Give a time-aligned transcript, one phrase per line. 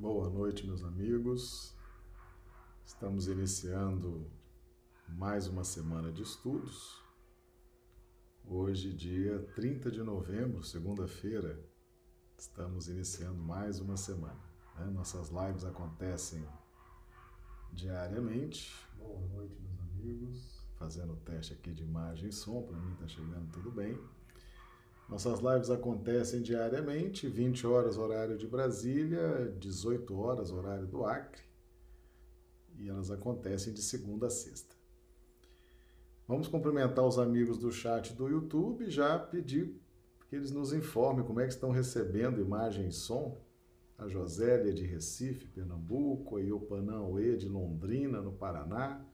[0.00, 1.76] Boa noite, meus amigos.
[2.86, 4.26] Estamos iniciando
[5.06, 6.98] mais uma semana de estudos.
[8.46, 11.62] Hoje, dia 30 de novembro, segunda-feira,
[12.38, 14.40] estamos iniciando mais uma semana.
[14.78, 14.86] Né?
[14.86, 16.48] Nossas lives acontecem
[17.70, 18.74] diariamente.
[18.96, 20.64] Boa noite, meus amigos.
[20.78, 24.00] Fazendo o teste aqui de imagem e som, para mim está chegando tudo bem.
[25.10, 31.42] Nossas lives acontecem diariamente, 20 horas horário de Brasília, 18 horas horário do Acre,
[32.78, 34.76] e elas acontecem de segunda a sexta.
[36.28, 39.74] Vamos cumprimentar os amigos do chat do YouTube já pedir
[40.28, 43.36] que eles nos informem como é que estão recebendo imagem e som.
[43.98, 49.04] A Josélia de Recife, Pernambuco, a Iopanã Oê de Londrina, no Paraná,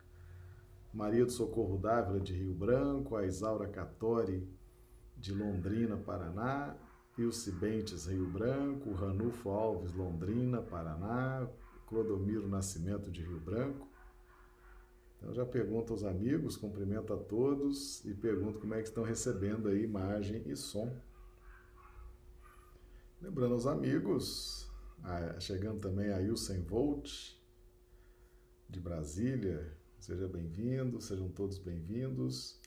[0.92, 4.46] Maria do Socorro Dávila de Rio Branco, a Isaura Catori
[5.16, 6.76] de Londrina, Paraná,
[7.18, 11.48] Ilse Bentes, Rio Branco, Ranulfo Alves, Londrina, Paraná,
[11.86, 13.88] Clodomiro Nascimento de Rio Branco.
[15.16, 19.68] Então já pergunto aos amigos, cumprimento a todos e pergunto como é que estão recebendo
[19.68, 20.94] aí imagem e som.
[23.20, 24.70] Lembrando aos amigos,
[25.40, 27.34] chegando também a Ilsen Volt,
[28.68, 32.60] de Brasília, seja bem-vindo, sejam todos bem-vindos.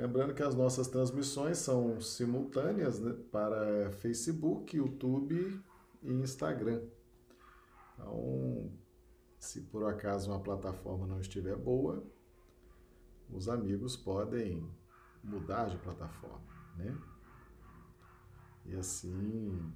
[0.00, 5.62] Lembrando que as nossas transmissões são simultâneas né, para Facebook, YouTube
[6.02, 6.82] e Instagram.
[7.92, 8.72] Então,
[9.38, 12.02] se por acaso uma plataforma não estiver boa,
[13.30, 14.66] os amigos podem
[15.22, 16.98] mudar de plataforma, né?
[18.64, 19.70] E assim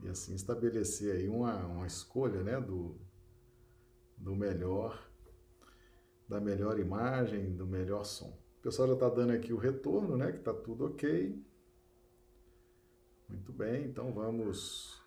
[0.00, 2.98] e assim estabelecer aí uma, uma escolha, né, do,
[4.16, 5.09] do melhor
[6.30, 8.28] da melhor imagem, do melhor som.
[8.28, 10.30] O pessoal já está dando aqui o retorno, né?
[10.30, 11.44] Que está tudo ok.
[13.28, 15.02] Muito bem, então vamos.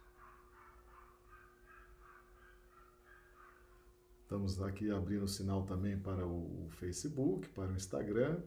[4.23, 8.41] Estamos aqui abrindo o sinal também para o Facebook, para o Instagram.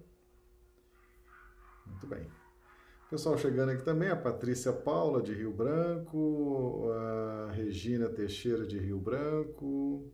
[1.87, 2.31] Muito bem.
[3.09, 8.99] Pessoal chegando aqui também, a Patrícia Paula de Rio Branco, a Regina Teixeira de Rio
[8.99, 10.13] Branco,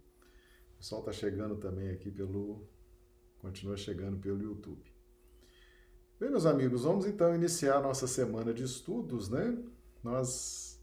[0.82, 2.66] pessoal está chegando também aqui pelo.
[3.38, 4.82] Continua chegando pelo YouTube.
[6.18, 9.56] Bem, meus amigos, vamos então iniciar nossa semana de estudos, né?
[10.02, 10.82] Nós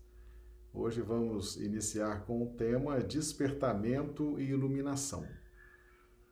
[0.74, 5.28] hoje vamos iniciar com o tema Despertamento e Iluminação.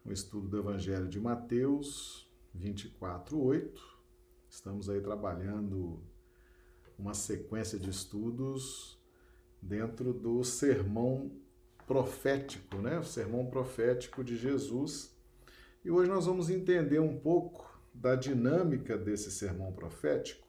[0.06, 3.82] O estudo do Evangelho de Mateus 24, 8.
[4.50, 6.02] Estamos aí trabalhando
[6.98, 8.98] uma sequência de estudos
[9.62, 11.46] dentro do sermão
[11.88, 13.00] profético, né?
[13.00, 15.18] O sermão profético de Jesus.
[15.84, 20.46] E hoje nós vamos entender um pouco da dinâmica desse sermão profético.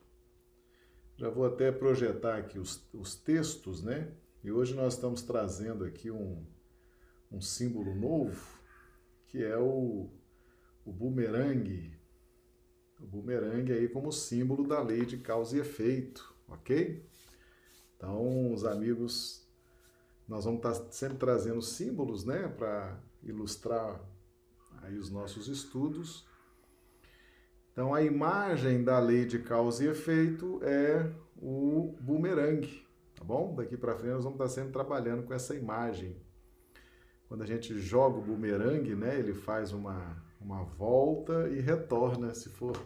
[1.15, 4.11] Já vou até projetar aqui os, os textos, né?
[4.43, 6.45] E hoje nós estamos trazendo aqui um,
[7.31, 8.59] um símbolo novo,
[9.27, 10.09] que é o,
[10.85, 11.97] o bumerangue.
[12.99, 17.05] O bumerangue aí como símbolo da lei de causa e efeito, ok?
[17.95, 19.48] Então, os amigos
[20.29, 23.99] nós vamos estar sempre trazendo símbolos, né, para ilustrar
[24.83, 26.27] aí os nossos estudos.
[27.71, 32.85] Então, a imagem da lei de causa e efeito é o bumerangue,
[33.15, 33.55] tá bom?
[33.55, 36.15] Daqui para frente nós vamos estar sempre trabalhando com essa imagem.
[37.27, 42.49] Quando a gente joga o bumerangue, né, ele faz uma, uma volta e retorna, se
[42.49, 42.77] for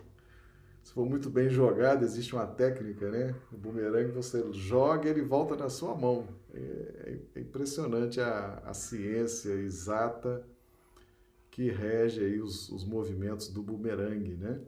[0.83, 3.33] se for muito bem jogado, existe uma técnica, né?
[3.53, 6.27] O bumerangue você joga e ele volta na sua mão.
[6.53, 10.45] É, é impressionante a, a ciência exata
[11.49, 14.59] que rege aí os, os movimentos do bumerangue, né?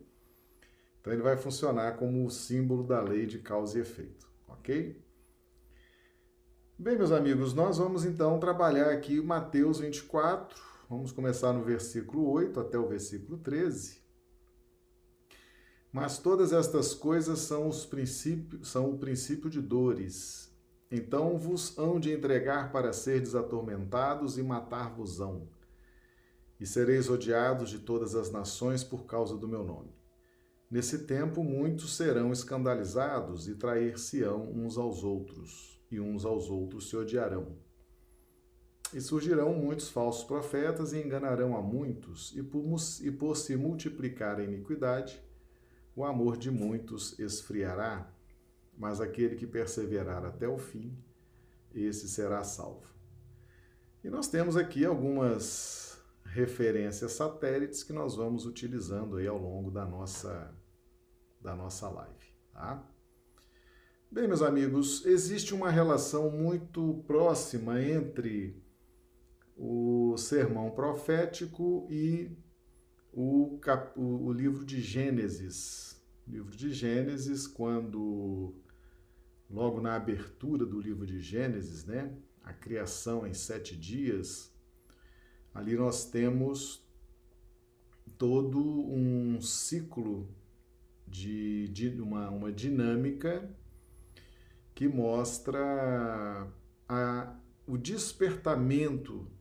[1.02, 5.03] Então ele vai funcionar como o símbolo da lei de causa e efeito, ok?
[6.80, 10.58] Bem, meus amigos, nós vamos então trabalhar aqui Mateus 24,
[10.90, 14.04] vamos começar no versículo 8 até o versículo 13.
[15.96, 20.53] Mas todas estas coisas são, os princípios, são o princípio de dores.
[20.92, 25.47] Então vos hão de entregar para serdes atormentados e matar-vos-ão.
[26.59, 29.90] E sereis odiados de todas as nações por causa do meu nome.
[30.70, 36.97] Nesse tempo muitos serão escandalizados e trair-se-ão uns aos outros, e uns aos outros se
[36.97, 37.56] odiarão.
[38.94, 42.66] E surgirão muitos falsos profetas e enganarão a muitos, e por,
[43.02, 45.24] e por se multiplicar a iniquidade,
[45.96, 48.12] o amor de muitos esfriará,
[48.78, 50.97] mas aquele que perseverar até o fim,
[51.74, 52.88] esse será salvo.
[54.03, 59.86] E nós temos aqui algumas referências satélites que nós vamos utilizando aí ao longo da
[59.86, 60.53] nossa
[61.42, 62.84] da nossa live, tá?
[64.12, 68.64] Bem, meus amigos, existe uma relação muito próxima entre
[69.56, 72.32] o sermão profético e
[73.12, 73.92] o, cap...
[74.00, 75.84] o, livro de Gênesis.
[76.27, 78.55] Livro de Gênesis, quando,
[79.49, 82.11] logo na abertura do livro de Gênesis, né,
[82.43, 84.51] a criação em sete dias,
[85.53, 86.83] ali nós temos
[88.17, 90.27] todo um ciclo
[91.07, 93.49] de, de uma, uma dinâmica
[94.73, 96.51] que mostra
[96.89, 97.35] a,
[97.67, 99.31] o despertamento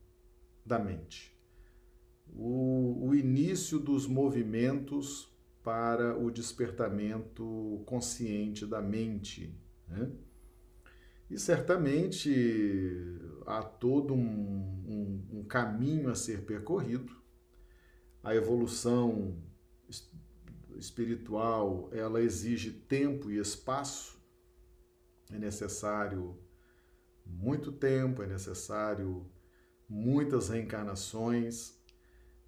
[0.64, 1.36] da mente,
[2.28, 5.33] o, o início dos movimentos
[5.64, 9.58] para o despertamento consciente da mente.
[9.88, 10.12] Né?
[11.31, 14.19] E certamente há todo um,
[14.87, 17.16] um, um caminho a ser percorrido.
[18.22, 19.43] A evolução
[20.76, 24.22] espiritual ela exige tempo e espaço.
[25.32, 26.38] É necessário
[27.25, 29.26] muito tempo, é necessário
[29.88, 31.82] muitas reencarnações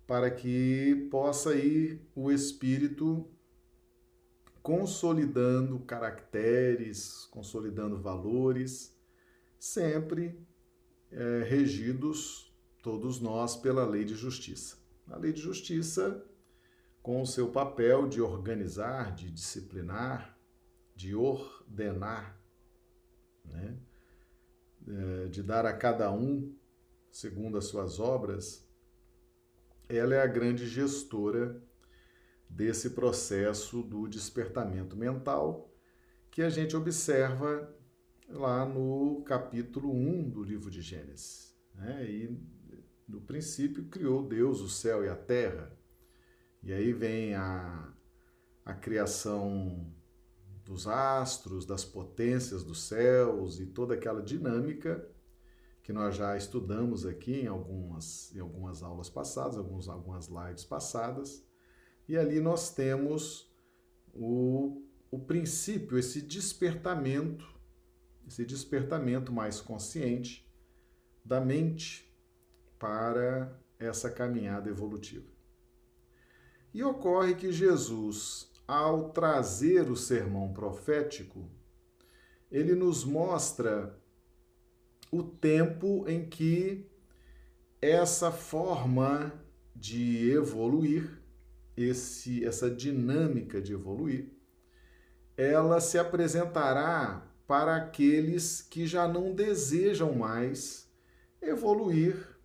[0.06, 3.29] para que possa ir o espírito
[4.62, 8.97] consolidando caracteres, consolidando valores,
[9.58, 10.38] sempre
[11.11, 14.76] é, regidos, todos nós, pela lei de justiça.
[15.08, 16.25] A lei de justiça,
[17.03, 20.37] com o seu papel de organizar, de disciplinar,
[20.97, 22.41] de ordenar,
[23.44, 23.76] né?
[24.88, 26.53] é, de dar a cada um
[27.11, 28.65] segundo as suas obras,
[29.88, 31.62] ela é a grande gestora
[32.48, 35.72] desse processo do despertamento mental
[36.30, 37.74] que a gente observa
[38.28, 41.56] lá no capítulo 1 do livro de Gênesis.
[41.74, 42.04] Né?
[42.08, 42.40] E
[43.08, 45.72] no princípio criou Deus o céu e a terra.
[46.62, 47.92] E aí vem a,
[48.64, 49.92] a criação
[50.64, 55.08] dos astros, das potências dos céus e toda aquela dinâmica
[55.86, 61.46] que nós já estudamos aqui em algumas, em algumas aulas passadas, alguns, algumas lives passadas.
[62.08, 63.54] E ali nós temos
[64.12, 67.46] o, o princípio, esse despertamento,
[68.26, 70.52] esse despertamento mais consciente
[71.24, 72.12] da mente
[72.80, 75.30] para essa caminhada evolutiva.
[76.74, 81.48] E ocorre que Jesus, ao trazer o sermão profético,
[82.50, 83.96] ele nos mostra
[85.11, 86.87] o tempo em que
[87.81, 89.32] essa forma
[89.75, 91.20] de evoluir,
[91.76, 94.31] esse, essa dinâmica de evoluir,
[95.37, 100.91] ela se apresentará para aqueles que já não desejam mais
[101.41, 102.37] evoluir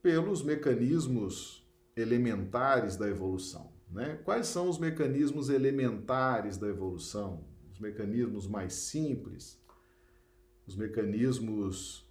[0.00, 1.66] pelos mecanismos
[1.96, 3.72] elementares da evolução.
[3.90, 4.18] Né?
[4.24, 7.44] Quais são os mecanismos elementares da evolução?
[7.72, 9.60] Os mecanismos mais simples,
[10.66, 12.05] os mecanismos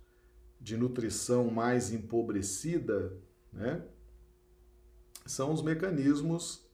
[0.65, 3.15] de nutrição mais empobrecida,
[3.53, 3.83] né,
[5.23, 6.67] são os mecanismos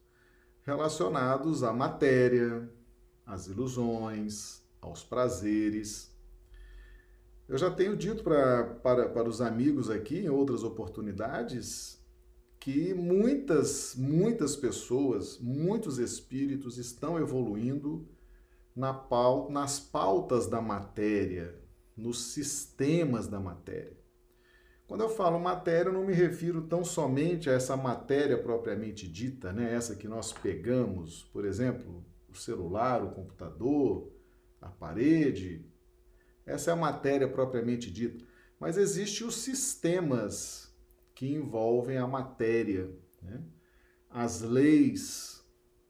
[0.63, 2.71] relacionados à matéria,
[3.25, 6.09] às ilusões, aos prazeres.
[7.49, 12.01] Eu já tenho dito pra, para, para os amigos aqui em outras oportunidades
[12.61, 18.07] que muitas, muitas pessoas, muitos espíritos estão evoluindo
[18.73, 21.60] na pauta, nas pautas da matéria,
[22.01, 23.99] nos sistemas da matéria.
[24.87, 29.53] Quando eu falo matéria, eu não me refiro tão somente a essa matéria propriamente dita,
[29.53, 29.73] né?
[29.73, 34.11] essa que nós pegamos, por exemplo, o celular, o computador,
[34.59, 35.65] a parede.
[36.45, 38.25] Essa é a matéria propriamente dita.
[38.59, 40.75] Mas existem os sistemas
[41.15, 42.91] que envolvem a matéria.
[43.21, 43.41] Né?
[44.09, 45.41] As leis,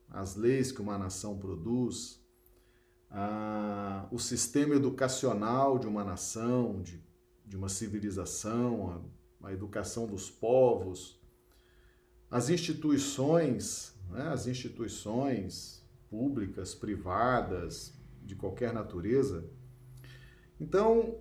[0.09, 2.20] as leis que uma nação produz,
[4.11, 7.03] o sistema educacional de uma nação, de,
[7.45, 9.03] de uma civilização,
[9.41, 11.19] a, a educação dos povos,
[12.29, 19.49] as instituições, né, as instituições públicas, privadas, de qualquer natureza.
[20.59, 21.17] Então,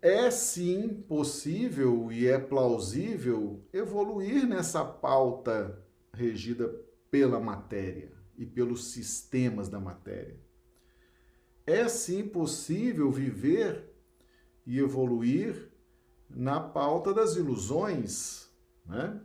[0.00, 6.68] é sim possível e é plausível evoluir nessa pauta regida
[7.10, 10.45] pela matéria e pelos sistemas da matéria.
[11.66, 13.92] É sim possível viver
[14.64, 15.68] e evoluir
[16.30, 18.48] na pauta das ilusões,
[18.84, 19.20] né?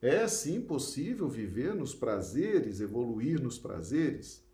[0.00, 4.44] É sim possível viver nos prazeres, evoluir nos prazeres,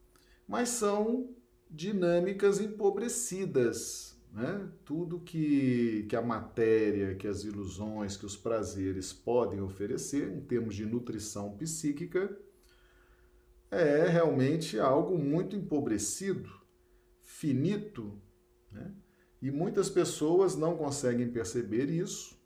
[0.46, 1.34] mas são
[1.70, 4.68] dinâmicas empobrecidas, né?
[4.84, 10.74] Tudo que, que a matéria, que as ilusões, que os prazeres podem oferecer em termos
[10.74, 12.38] de nutrição psíquica
[13.70, 16.58] é realmente algo muito empobrecido
[17.38, 18.20] finito,
[18.72, 18.92] né?
[19.40, 22.36] e muitas pessoas não conseguem perceber isso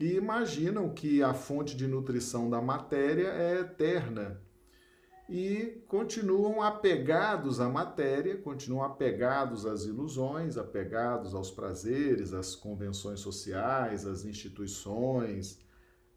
[0.00, 4.40] e imaginam que a fonte de nutrição da matéria é eterna
[5.28, 14.06] e continuam apegados à matéria, continuam apegados às ilusões, apegados aos prazeres, às convenções sociais,
[14.06, 15.60] às instituições,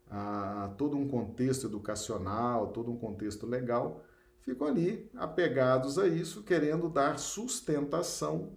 [0.09, 4.04] a todo um contexto educacional, todo um contexto legal,
[4.45, 8.55] ficam ali apegados a isso, querendo dar sustentação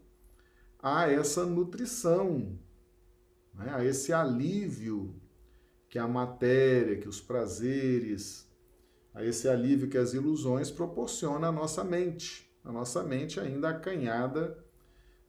[0.81, 2.59] a essa nutrição,
[3.55, 3.73] né?
[3.75, 5.15] a esse alívio
[5.89, 8.47] que a matéria, que os prazeres,
[9.15, 14.63] a esse alívio que as ilusões proporcionam à nossa mente, a nossa mente ainda acanhada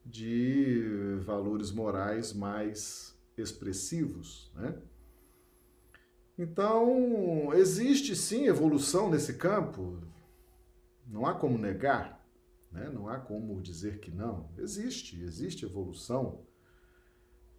[0.06, 4.76] de valores morais mais expressivos, né?
[6.38, 10.02] Então, existe sim evolução nesse campo,
[11.10, 12.24] não há como negar,
[12.72, 12.90] né?
[12.94, 14.50] não há como dizer que não.
[14.58, 16.46] Existe, existe evolução.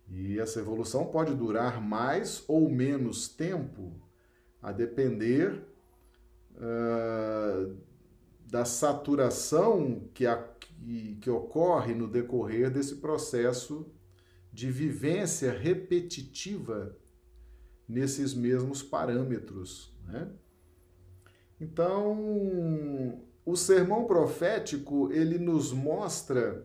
[0.08, 3.92] E essa evolução pode durar mais ou menos tempo,
[4.62, 5.64] a depender
[6.56, 7.76] uh,
[8.46, 13.86] da saturação que, a, que, que ocorre no decorrer desse processo
[14.52, 16.96] de vivência repetitiva
[17.88, 19.94] nesses mesmos parâmetros.
[20.04, 20.28] Né?
[21.60, 26.64] Então, o sermão profético ele nos mostra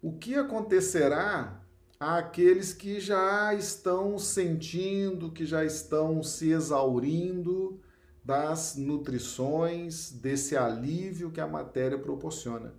[0.00, 1.60] o que acontecerá
[1.98, 7.80] àqueles que já estão sentindo, que já estão se exaurindo
[8.22, 12.74] das nutrições, desse alívio que a matéria proporciona.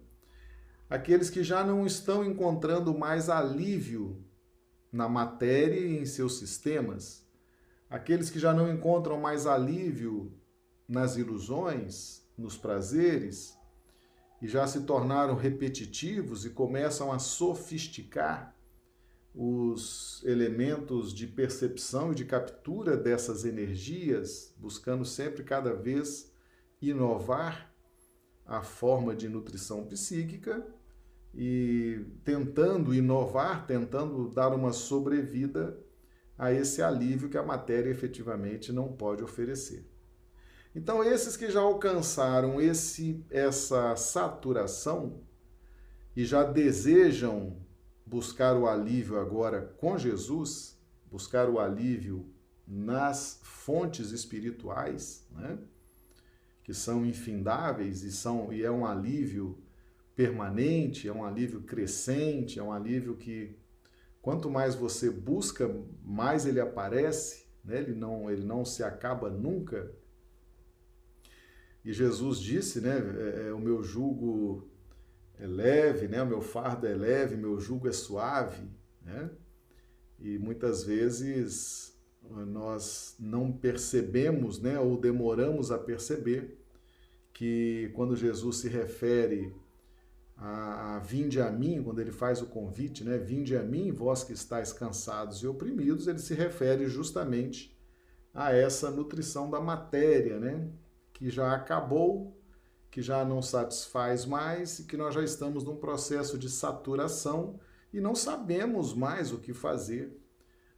[0.90, 4.24] Aqueles que já não estão encontrando mais alívio
[4.92, 7.28] na matéria e em seus sistemas,
[7.90, 10.32] aqueles que já não encontram mais alívio
[10.88, 13.58] nas ilusões, nos prazeres,
[14.42, 18.56] e já se tornaram repetitivos e começam a sofisticar
[19.34, 26.32] os elementos de percepção e de captura dessas energias, buscando sempre cada vez
[26.82, 27.74] inovar
[28.46, 30.66] a forma de nutrição psíquica
[31.34, 35.78] e tentando inovar, tentando dar uma sobrevida
[36.38, 39.86] a esse alívio que a matéria efetivamente não pode oferecer.
[40.76, 45.22] Então, esses que já alcançaram esse, essa saturação
[46.14, 47.58] e já desejam
[48.06, 50.78] buscar o alívio agora com Jesus,
[51.10, 52.30] buscar o alívio
[52.68, 55.58] nas fontes espirituais, né?
[56.62, 59.58] que são infindáveis e são e é um alívio
[60.16, 63.58] permanente, é um alívio crescente, é um alívio que
[64.22, 65.70] quanto mais você busca,
[66.04, 67.78] mais ele aparece, né?
[67.78, 69.92] ele, não, ele não se acaba nunca.
[71.86, 74.68] E Jesus disse, né, é, é, o meu jugo
[75.40, 78.68] é leve, né, o meu fardo é leve, meu jugo é suave,
[79.04, 79.30] né?
[80.20, 81.96] E muitas vezes
[82.48, 86.58] nós não percebemos, né, ou demoramos a perceber
[87.32, 89.54] que quando Jesus se refere
[90.38, 93.18] a, a vinde a mim, quando ele faz o convite, né?
[93.18, 97.78] Vinde a mim, vós que estáis cansados e oprimidos, ele se refere justamente
[98.34, 100.68] a essa nutrição da matéria, né?
[101.16, 102.40] Que já acabou,
[102.92, 107.60] que já não satisfaz mais e que nós já estamos num processo de saturação
[107.92, 110.18] e não sabemos mais o que fazer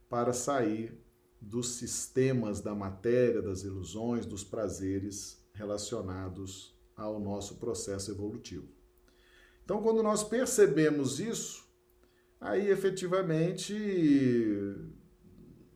[0.08, 0.98] para sair
[1.40, 8.68] dos sistemas da matéria, das ilusões, dos prazeres relacionados ao nosso processo evolutivo.
[9.64, 11.68] Então, quando nós percebemos isso,
[12.40, 13.74] aí efetivamente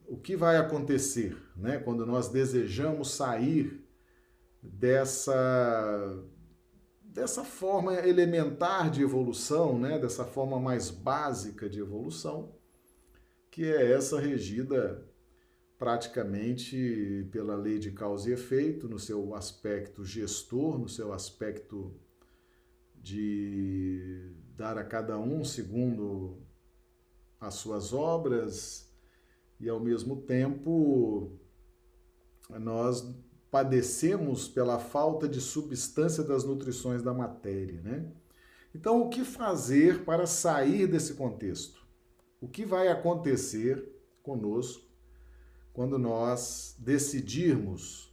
[0.06, 1.78] o que vai acontecer, né?
[1.78, 3.81] Quando nós desejamos sair
[4.62, 6.24] dessa
[7.02, 9.98] dessa forma elementar de evolução, né?
[9.98, 12.54] Dessa forma mais básica de evolução,
[13.50, 15.06] que é essa regida
[15.78, 21.94] praticamente pela lei de causa e efeito, no seu aspecto gestor, no seu aspecto
[22.94, 26.40] de dar a cada um segundo
[27.40, 28.90] as suas obras
[29.58, 31.36] e ao mesmo tempo
[32.48, 33.04] nós
[33.52, 38.06] padecemos pela falta de substância das nutrições da matéria, né?
[38.74, 41.86] Então, o que fazer para sair desse contexto?
[42.40, 43.86] O que vai acontecer
[44.22, 44.88] conosco
[45.74, 48.10] quando nós decidirmos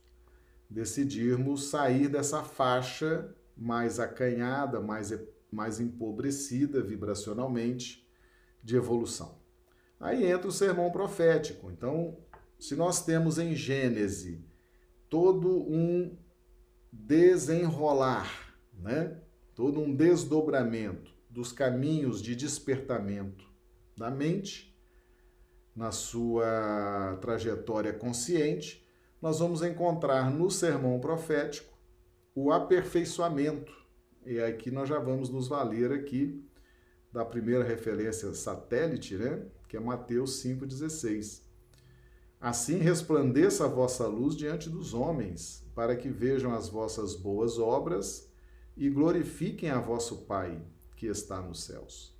[0.69, 5.11] decidirmos sair dessa faixa mais acanhada, mais,
[5.51, 8.07] mais empobrecida vibracionalmente
[8.63, 9.39] de evolução.
[9.99, 11.71] Aí entra o sermão profético.
[11.71, 12.17] Então,
[12.59, 14.45] se nós temos em Gênese
[15.09, 16.17] todo um
[16.91, 19.19] desenrolar, né?
[19.55, 23.45] todo um desdobramento dos caminhos de despertamento
[23.97, 24.75] da mente
[25.75, 28.85] na sua trajetória consciente,
[29.21, 31.77] nós vamos encontrar no sermão profético
[32.33, 33.71] o aperfeiçoamento.
[34.25, 36.43] E aqui nós já vamos nos valer aqui
[37.11, 39.45] da primeira referência satélite, né?
[39.67, 41.43] Que é Mateus 5:16.
[42.39, 48.31] Assim resplandeça a vossa luz diante dos homens, para que vejam as vossas boas obras
[48.77, 50.61] e glorifiquem a vosso Pai
[50.95, 52.17] que está nos céus.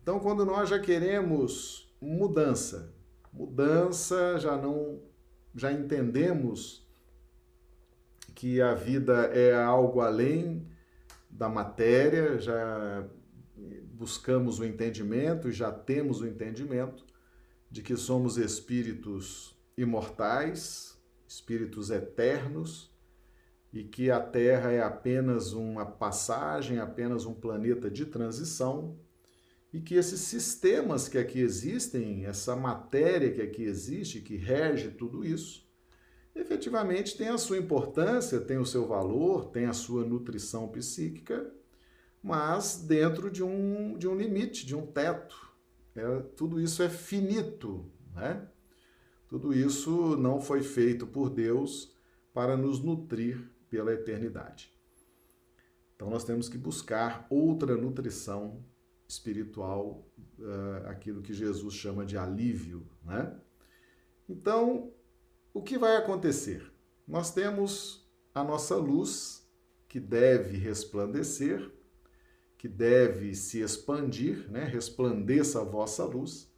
[0.00, 2.94] Então, quando nós já queremos mudança,
[3.32, 5.02] mudança, já não
[5.54, 6.88] já entendemos
[8.36, 10.64] que a vida é algo além
[11.28, 13.04] da matéria, já
[13.92, 17.04] buscamos o entendimento e já temos o entendimento
[17.70, 22.90] de que somos espíritos imortais, espíritos eternos
[23.72, 28.98] e que a Terra é apenas uma passagem, apenas um planeta de transição
[29.72, 35.24] e que esses sistemas que aqui existem, essa matéria que aqui existe, que rege tudo
[35.24, 35.64] isso,
[36.34, 41.52] efetivamente tem a sua importância, tem o seu valor, tem a sua nutrição psíquica,
[42.22, 45.49] mas dentro de um, de um limite, de um teto.
[46.00, 48.48] É, tudo isso é finito, né?
[49.28, 51.94] Tudo isso não foi feito por Deus
[52.32, 54.72] para nos nutrir pela eternidade.
[55.94, 58.64] Então nós temos que buscar outra nutrição
[59.06, 63.38] espiritual, uh, aquilo que Jesus chama de alívio, né?
[64.28, 64.92] Então,
[65.52, 66.72] o que vai acontecer?
[67.06, 69.46] Nós temos a nossa luz
[69.88, 71.70] que deve resplandecer
[72.60, 74.64] que deve se expandir, né?
[74.64, 76.52] resplandeça a vossa luz.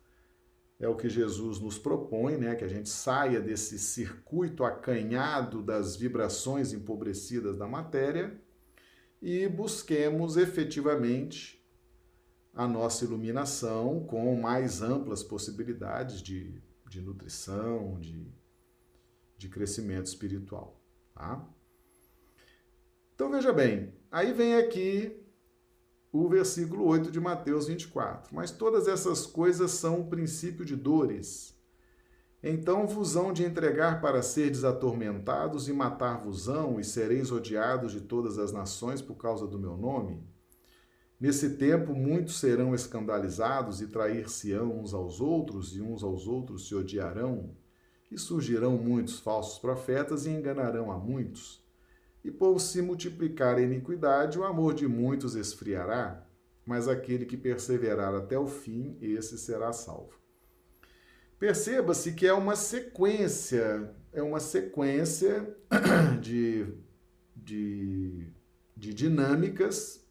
[0.80, 2.56] É o que Jesus nos propõe, né?
[2.56, 8.36] que a gente saia desse circuito acanhado das vibrações empobrecidas da matéria
[9.22, 11.64] e busquemos efetivamente
[12.52, 18.26] a nossa iluminação com mais amplas possibilidades de, de nutrição, de,
[19.38, 20.82] de crescimento espiritual.
[21.14, 21.48] Tá?
[23.14, 25.21] Então veja bem, aí vem aqui
[26.12, 28.34] o versículo 8 de Mateus 24.
[28.34, 31.56] Mas todas essas coisas são o princípio de dores.
[32.42, 38.38] Então vos hão de entregar para serdes atormentados e matar-vos-ão, e sereis odiados de todas
[38.38, 40.22] as nações por causa do meu nome.
[41.18, 46.74] Nesse tempo muitos serão escandalizados e trair-se-ão uns aos outros, e uns aos outros se
[46.74, 47.56] odiarão,
[48.10, 51.61] e surgirão muitos falsos profetas e enganarão a muitos
[52.24, 56.26] e por se multiplicar a iniquidade, o amor de muitos esfriará,
[56.64, 60.20] mas aquele que perseverar até o fim, esse será salvo.
[61.38, 65.56] Perceba-se que é uma sequência, é uma sequência
[66.22, 66.72] de,
[67.34, 68.32] de,
[68.76, 70.06] de dinâmicas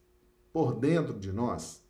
[0.52, 1.82] por dentro de nós.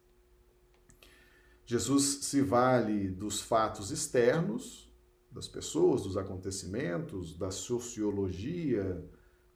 [1.67, 4.93] Jesus se vale dos fatos externos,
[5.31, 9.03] das pessoas, dos acontecimentos, da sociologia,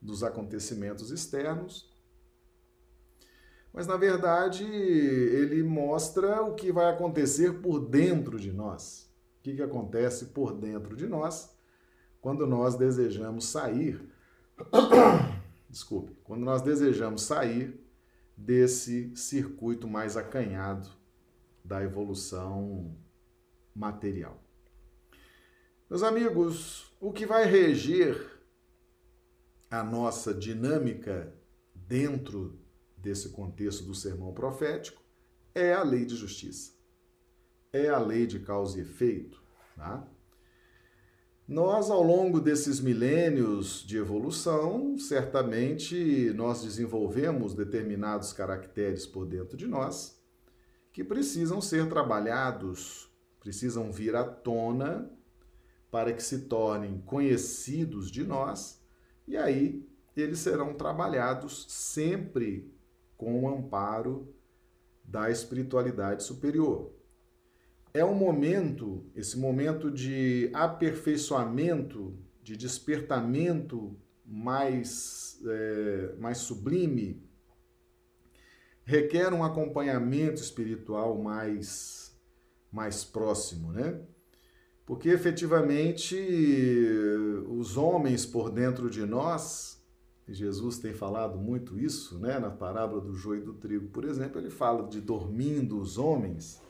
[0.07, 1.91] dos acontecimentos externos.
[3.73, 9.11] Mas, na verdade, ele mostra o que vai acontecer por dentro de nós.
[9.39, 11.55] O que, que acontece por dentro de nós
[12.21, 14.01] quando nós desejamos sair.
[15.69, 17.79] Desculpe, quando nós desejamos sair
[18.37, 20.89] desse circuito mais acanhado
[21.65, 22.97] da evolução
[23.75, 24.43] material.
[25.89, 28.36] Meus amigos, o que vai reger
[29.71, 31.33] a nossa dinâmica
[31.75, 32.59] dentro
[32.97, 35.03] desse contexto do sermão profético
[35.55, 36.73] é a lei de justiça.
[37.73, 39.43] É a lei de causa e efeito.
[39.77, 40.07] Tá?
[41.47, 49.67] Nós, ao longo desses milênios de evolução, certamente nós desenvolvemos determinados caracteres por dentro de
[49.67, 50.21] nós
[50.93, 55.11] que precisam ser trabalhados, precisam vir à tona
[55.91, 58.83] para que se tornem conhecidos de nós
[59.27, 59.87] e aí
[60.17, 62.73] eles serão trabalhados sempre
[63.17, 64.35] com o amparo
[65.05, 66.93] da espiritualidade superior.
[67.93, 77.23] É um momento, esse momento de aperfeiçoamento, de despertamento mais, é, mais sublime,
[78.85, 82.17] requer um acompanhamento espiritual mais,
[82.71, 84.01] mais próximo, né?
[84.87, 86.17] Porque efetivamente
[87.49, 89.85] os homens por dentro de nós,
[90.29, 92.39] Jesus tem falado muito isso, né?
[92.39, 96.63] Na parábola do joio e do trigo, por exemplo, ele fala de dormindo os homens.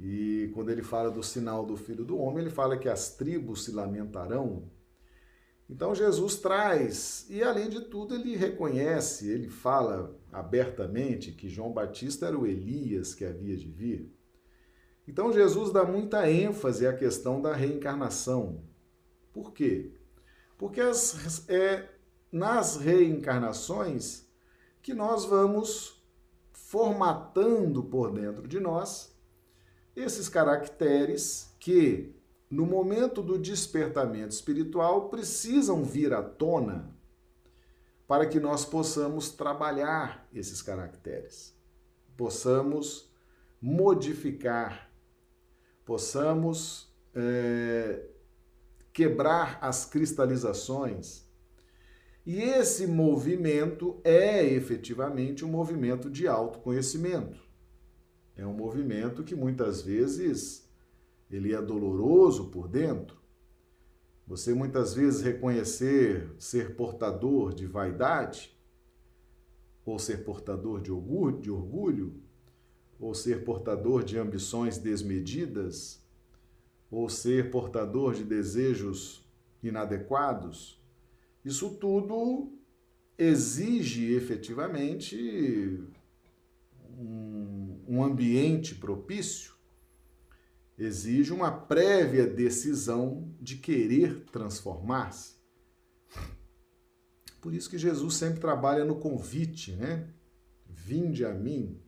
[0.00, 3.64] E quando ele fala do sinal do filho do homem, ele fala que as tribos
[3.64, 4.68] se lamentarão.
[5.70, 12.26] Então Jesus traz, e além de tudo, ele reconhece, ele fala abertamente que João Batista
[12.26, 14.12] era o Elias que havia de vir.
[15.06, 18.62] Então Jesus dá muita ênfase à questão da reencarnação.
[19.32, 19.92] Por quê?
[20.56, 21.90] Porque as, é
[22.30, 24.26] nas reencarnações
[24.82, 26.02] que nós vamos
[26.52, 29.14] formatando por dentro de nós
[29.94, 32.14] esses caracteres que
[32.54, 36.94] no momento do despertamento espiritual, precisam vir à tona
[38.06, 41.52] para que nós possamos trabalhar esses caracteres,
[42.16, 43.10] possamos
[43.60, 44.88] modificar,
[45.84, 48.06] possamos é,
[48.92, 51.24] quebrar as cristalizações.
[52.26, 57.42] E esse movimento é efetivamente um movimento de autoconhecimento.
[58.36, 60.68] É um movimento que muitas vezes
[61.30, 63.22] ele é doloroso por dentro.
[64.26, 68.54] Você muitas vezes reconhecer ser portador de vaidade,
[69.84, 72.23] ou ser portador de orgulho, de orgulho,
[73.04, 76.02] ou ser portador de ambições desmedidas,
[76.90, 79.22] ou ser portador de desejos
[79.62, 80.82] inadequados,
[81.44, 82.50] isso tudo
[83.18, 85.84] exige efetivamente
[86.98, 89.52] um, ambiente propício
[90.78, 95.34] exige uma prévia decisão de querer transformar-se.
[97.40, 100.08] Por isso que Jesus sempre trabalha no convite, né?
[100.66, 101.83] Vinde a mim,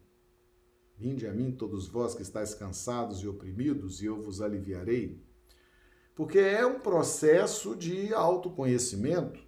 [0.98, 5.22] vinde a mim todos vós que estáis cansados e oprimidos, e eu vos aliviarei.
[6.14, 9.40] Porque é um processo de autoconhecimento,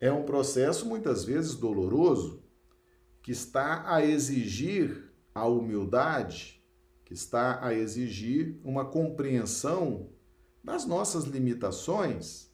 [0.00, 2.42] é um processo muitas vezes doloroso,
[3.22, 6.64] que está a exigir a humildade,
[7.04, 10.10] que está a exigir uma compreensão
[10.62, 12.50] das nossas limitações.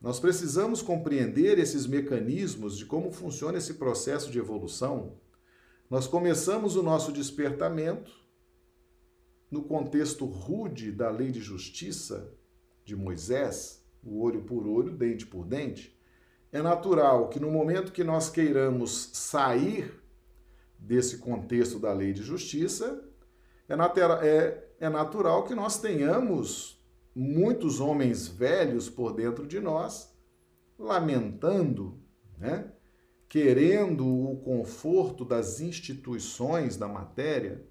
[0.00, 5.20] Nós precisamos compreender esses mecanismos de como funciona esse processo de evolução.
[5.92, 8.10] Nós começamos o nosso despertamento
[9.50, 12.32] no contexto rude da lei de justiça
[12.82, 15.94] de Moisés, o olho por olho, dente por dente.
[16.50, 20.02] É natural que no momento que nós queiramos sair
[20.78, 23.04] desse contexto da lei de justiça,
[23.68, 23.74] é,
[24.26, 26.82] é, é natural que nós tenhamos
[27.14, 30.10] muitos homens velhos por dentro de nós,
[30.78, 32.00] lamentando,
[32.38, 32.72] né?
[33.32, 37.66] Querendo o conforto das instituições da matéria,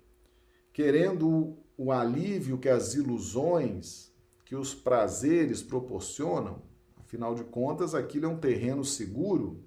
[0.73, 4.11] querendo o alívio que as ilusões,
[4.43, 6.63] que os prazeres proporcionam.
[6.97, 9.63] Afinal de contas, aquilo é um terreno seguro,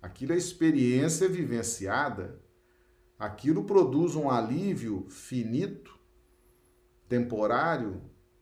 [0.00, 2.40] aquilo é experiência vivenciada,
[3.18, 6.00] aquilo produz um alívio finito,
[7.06, 8.00] temporário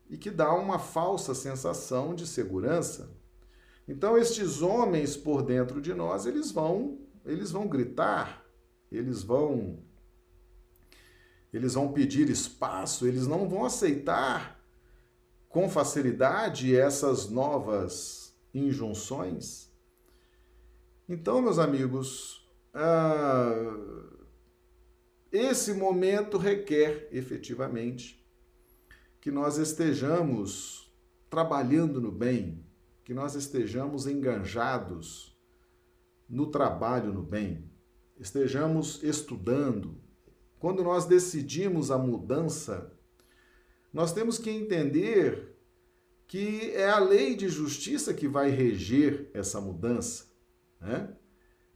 [0.08, 3.10] e que dá uma falsa sensação de segurança.
[3.86, 8.44] Então estes homens por dentro de nós, eles vão, eles vão gritar,
[8.90, 9.78] eles vão
[11.52, 14.60] eles vão pedir espaço, eles não vão aceitar
[15.48, 19.70] com facilidade essas novas injunções.
[21.08, 23.54] Então, meus amigos, ah,
[25.30, 28.24] esse momento requer efetivamente
[29.20, 30.92] que nós estejamos
[31.30, 32.63] trabalhando no bem,
[33.04, 35.38] que nós estejamos enganjados
[36.28, 37.70] no trabalho no bem,
[38.18, 40.00] estejamos estudando.
[40.58, 42.92] Quando nós decidimos a mudança,
[43.92, 45.54] nós temos que entender
[46.26, 50.24] que é a lei de justiça que vai reger essa mudança.
[50.80, 51.14] Né?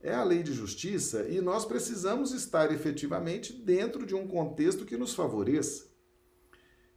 [0.00, 4.96] é a lei de justiça e nós precisamos estar efetivamente dentro de um contexto que
[4.96, 5.88] nos favoreça.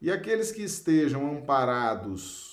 [0.01, 2.50] E aqueles que estejam amparados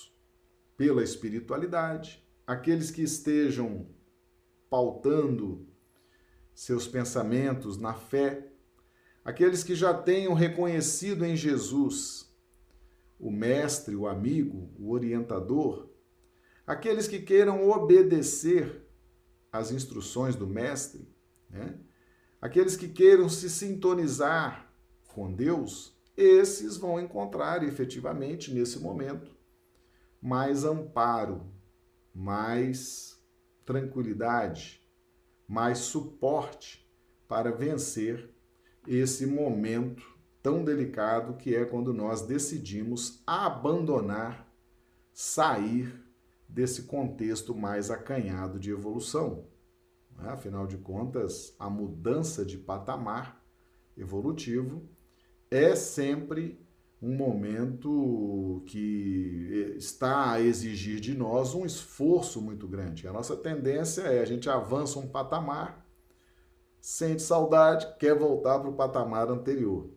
[0.79, 3.85] pela espiritualidade, aqueles que estejam
[4.69, 5.67] pautando
[6.53, 8.47] seus pensamentos na fé,
[9.25, 12.33] aqueles que já tenham reconhecido em Jesus
[13.19, 15.89] o mestre, o amigo, o orientador,
[16.65, 18.87] aqueles que queiram obedecer
[19.51, 21.13] as instruções do Mestre,
[21.49, 21.77] né?
[22.41, 24.73] aqueles que queiram se sintonizar
[25.09, 29.38] com Deus, esses vão encontrar efetivamente nesse momento
[30.21, 31.45] mais amparo,
[32.13, 33.21] mais
[33.65, 34.83] tranquilidade,
[35.47, 36.87] mais suporte
[37.27, 38.29] para vencer
[38.87, 40.03] esse momento
[40.41, 44.47] tão delicado que é quando nós decidimos abandonar,
[45.13, 46.03] sair
[46.47, 49.45] desse contexto mais acanhado de evolução.
[50.17, 50.29] Né?
[50.29, 53.43] Afinal de contas, a mudança de patamar
[53.95, 54.89] evolutivo
[55.51, 56.59] é sempre
[57.01, 63.07] um momento que está a exigir de nós um esforço muito grande.
[63.07, 65.85] A nossa tendência é a gente avança um patamar,
[66.81, 69.89] sente saudade, quer voltar para o patamar anterior.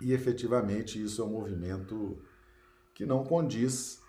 [0.00, 2.22] E efetivamente isso é um movimento
[2.94, 4.00] que não condiz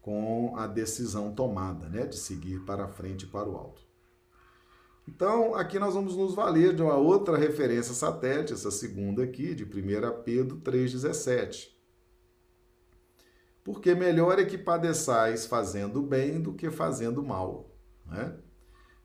[0.00, 3.87] com a decisão tomada, né, de seguir para frente e para o alto.
[5.08, 9.64] Então, aqui nós vamos nos valer de uma outra referência satélite, essa segunda aqui, de
[9.64, 11.68] 1 Pedro 3,17.
[13.64, 17.74] Porque melhor é que padeçais fazendo bem do que fazendo mal.
[18.04, 18.36] Né?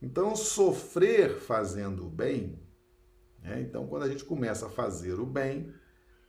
[0.01, 2.61] Então, sofrer fazendo o bem,
[3.41, 3.61] né?
[3.61, 5.73] então, quando a gente começa a fazer o bem,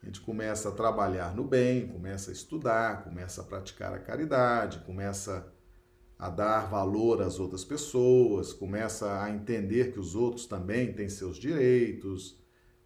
[0.01, 4.79] a gente começa a trabalhar no bem, começa a estudar, começa a praticar a caridade,
[4.85, 5.53] começa
[6.17, 11.37] a dar valor às outras pessoas, começa a entender que os outros também têm seus
[11.37, 12.39] direitos.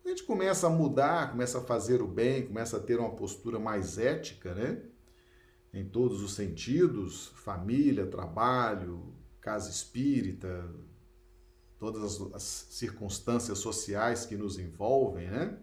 [0.04, 3.60] A gente começa a mudar, começa a fazer o bem, começa a ter uma postura
[3.60, 4.82] mais ética, né?
[5.72, 10.68] Em todos os sentidos, família, trabalho, casa espírita,
[11.78, 15.58] todas as, as circunstâncias sociais que nos envolvem, né?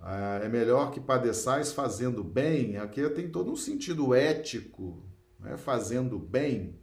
[0.00, 5.02] Ah, é melhor que padeçais fazendo bem, aqui tem todo um sentido ético,
[5.38, 6.78] né, fazendo bem,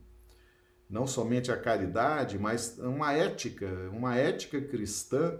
[0.89, 5.39] não somente a caridade, mas uma ética, uma ética cristã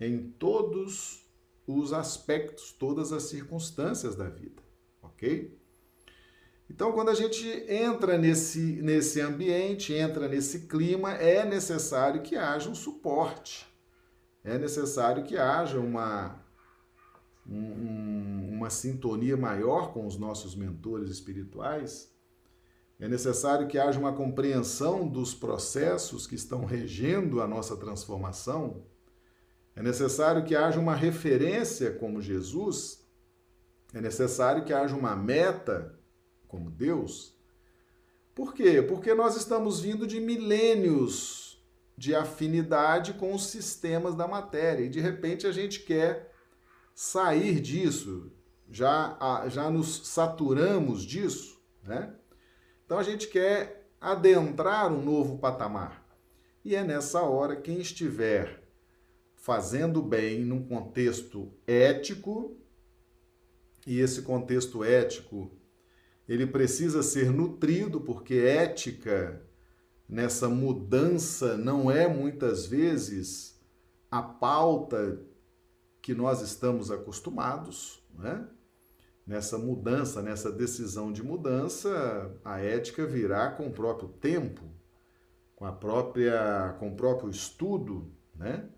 [0.00, 1.26] em todos
[1.66, 4.62] os aspectos, todas as circunstâncias da vida,
[5.02, 5.58] ok?
[6.70, 12.68] Então, quando a gente entra nesse, nesse ambiente, entra nesse clima, é necessário que haja
[12.68, 13.66] um suporte,
[14.44, 16.44] é necessário que haja uma,
[17.46, 22.14] um, uma sintonia maior com os nossos mentores espirituais
[23.00, 28.84] é necessário que haja uma compreensão dos processos que estão regendo a nossa transformação.
[29.76, 33.08] É necessário que haja uma referência como Jesus.
[33.94, 35.96] É necessário que haja uma meta
[36.48, 37.38] como Deus.
[38.34, 38.82] Por quê?
[38.82, 41.64] Porque nós estamos vindo de milênios
[41.96, 46.32] de afinidade com os sistemas da matéria e de repente a gente quer
[46.94, 48.32] sair disso.
[48.70, 52.17] Já, já nos saturamos disso, né?
[52.88, 56.02] Então a gente quer adentrar um novo patamar.
[56.64, 58.66] E é nessa hora quem estiver
[59.34, 62.56] fazendo bem num contexto ético,
[63.86, 65.50] e esse contexto ético
[66.26, 69.46] ele precisa ser nutrido, porque ética
[70.08, 73.60] nessa mudança não é muitas vezes
[74.10, 75.20] a pauta
[76.00, 78.48] que nós estamos acostumados, né?
[79.28, 84.64] Nessa mudança, nessa decisão de mudança, a ética virá com o próprio tempo,
[85.54, 88.70] com a própria, com o próprio estudo, né?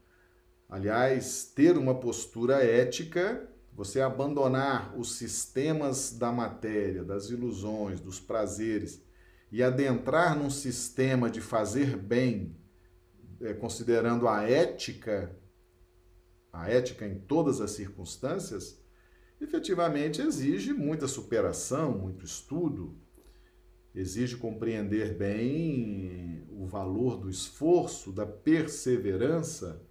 [0.68, 9.00] Aliás, ter uma postura ética, você abandonar os sistemas da matéria, das ilusões, dos prazeres
[9.52, 12.56] e adentrar num sistema de fazer bem,
[13.40, 15.36] é, considerando a ética,
[16.52, 18.80] a ética em todas as circunstâncias,
[19.40, 22.94] efetivamente exige muita superação, muito estudo,
[23.94, 29.82] exige compreender bem o valor do esforço, da perseverança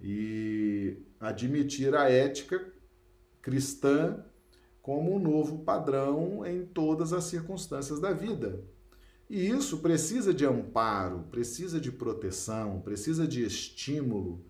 [0.00, 2.72] e admitir a ética
[3.40, 4.24] cristã
[4.80, 8.64] como um novo padrão em todas as circunstâncias da vida.
[9.30, 14.44] E isso precisa de amparo, precisa de proteção, precisa de estímulo,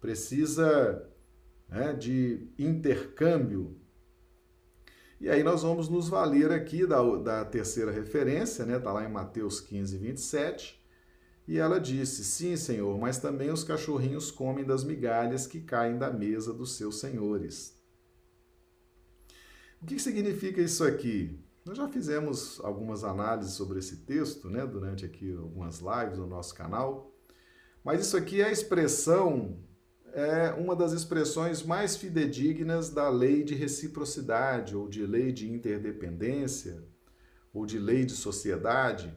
[0.00, 1.09] precisa
[1.70, 3.76] né, de intercâmbio.
[5.20, 8.78] E aí nós vamos nos valer aqui da, da terceira referência, né?
[8.78, 10.80] Está lá em Mateus 15, 27.
[11.46, 16.10] E ela disse: Sim, Senhor, mas também os cachorrinhos comem das migalhas que caem da
[16.10, 17.78] mesa dos seus senhores.
[19.82, 21.38] O que significa isso aqui?
[21.64, 26.54] Nós já fizemos algumas análises sobre esse texto, né, durante aqui algumas lives no nosso
[26.54, 27.14] canal.
[27.84, 29.58] Mas isso aqui é a expressão
[30.12, 36.82] é uma das expressões mais fidedignas da lei de reciprocidade, ou de lei de interdependência,
[37.52, 39.14] ou de lei de sociedade,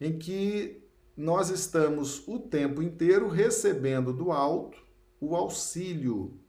[0.00, 0.82] em que
[1.16, 4.78] nós estamos o tempo inteiro recebendo do alto
[5.20, 6.40] o auxílio,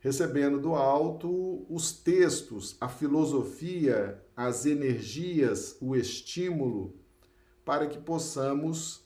[0.00, 6.94] recebendo do alto os textos, a filosofia, as energias, o estímulo,
[7.64, 9.04] para que possamos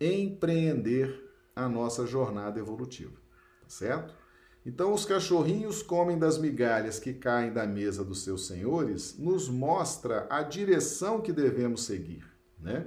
[0.00, 1.25] empreender
[1.56, 3.16] a nossa jornada evolutiva,
[3.62, 4.14] tá certo?
[4.64, 10.26] Então, os cachorrinhos comem das migalhas que caem da mesa dos seus senhores, nos mostra
[10.28, 12.24] a direção que devemos seguir,
[12.58, 12.86] né?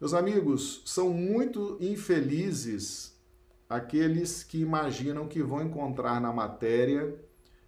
[0.00, 3.20] Meus amigos, são muito infelizes
[3.68, 7.18] aqueles que imaginam que vão encontrar na matéria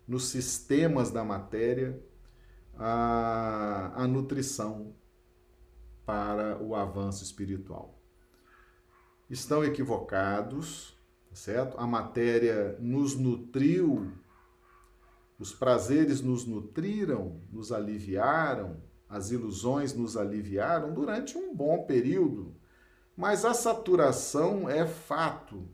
[0.06, 2.00] nos sistemas da matéria
[2.78, 4.94] a, a nutrição
[6.06, 7.99] para o avanço espiritual.
[9.31, 11.79] Estão equivocados, tá certo?
[11.79, 14.12] A matéria nos nutriu,
[15.38, 22.55] os prazeres nos nutriram, nos aliviaram, as ilusões nos aliviaram durante um bom período.
[23.16, 25.69] Mas a saturação é fato.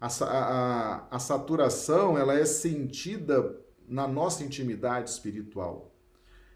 [0.00, 5.92] A, a, a saturação ela é sentida na nossa intimidade espiritual.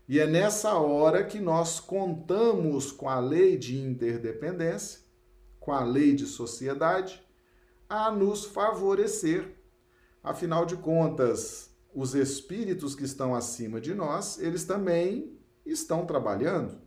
[0.08, 5.00] E é nessa hora que nós contamos com a lei de interdependência,
[5.66, 7.20] com a lei de sociedade,
[7.88, 9.56] a nos favorecer.
[10.22, 16.80] Afinal de contas, os espíritos que estão acima de nós, eles também estão trabalhando,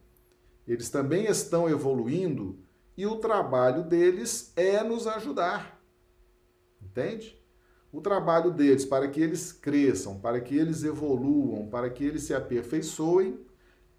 [0.65, 2.57] eles também estão evoluindo
[2.95, 5.77] e o trabalho deles é nos ajudar.
[6.81, 7.37] Entende?
[7.91, 12.35] o trabalho deles para que eles cresçam, para que eles evoluam, para que eles se
[12.35, 13.39] aperfeiçoem,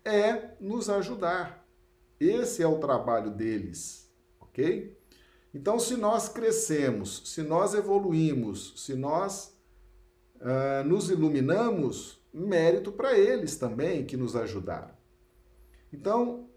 [0.04, 1.66] é nos ajudar.
[2.18, 4.09] Esse é o trabalho deles,
[4.50, 4.96] ok?
[5.54, 9.56] Então, se nós crescemos, se nós evoluímos, se nós
[10.36, 14.94] uh, nos iluminamos, mérito para eles também que nos ajudaram.
[15.92, 16.48] Então,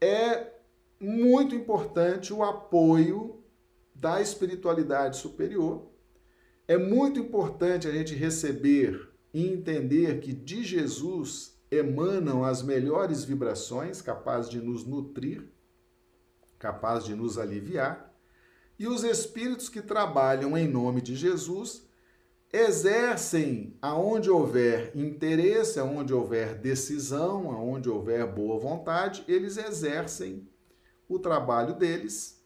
[0.00, 0.52] é
[1.00, 3.42] muito importante o apoio
[3.94, 5.88] da espiritualidade superior
[6.68, 14.02] é muito importante a gente receber e entender que de Jesus emanam as melhores vibrações
[14.02, 15.48] capazes de nos nutrir,
[16.58, 18.12] capazes de nos aliviar,
[18.78, 21.86] e os espíritos que trabalham em nome de Jesus
[22.52, 30.48] exercem aonde houver interesse, aonde houver decisão, aonde houver boa vontade, eles exercem
[31.08, 32.42] o trabalho deles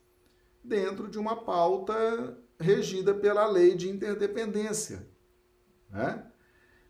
[0.64, 5.07] dentro de uma pauta regida pela lei de interdependência.
[5.90, 6.25] Né?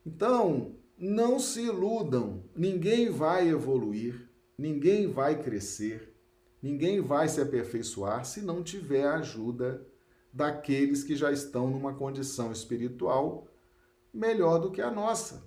[0.07, 6.12] Então, não se iludam, ninguém vai evoluir, ninguém vai crescer,
[6.63, 9.85] ninguém vai se aperfeiçoar se não tiver a ajuda
[10.33, 13.49] daqueles que já estão numa condição espiritual
[14.13, 15.45] melhor do que a nossa.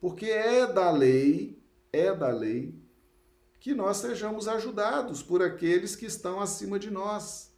[0.00, 2.78] Porque é da lei, é da lei,
[3.58, 7.54] que nós sejamos ajudados por aqueles que estão acima de nós,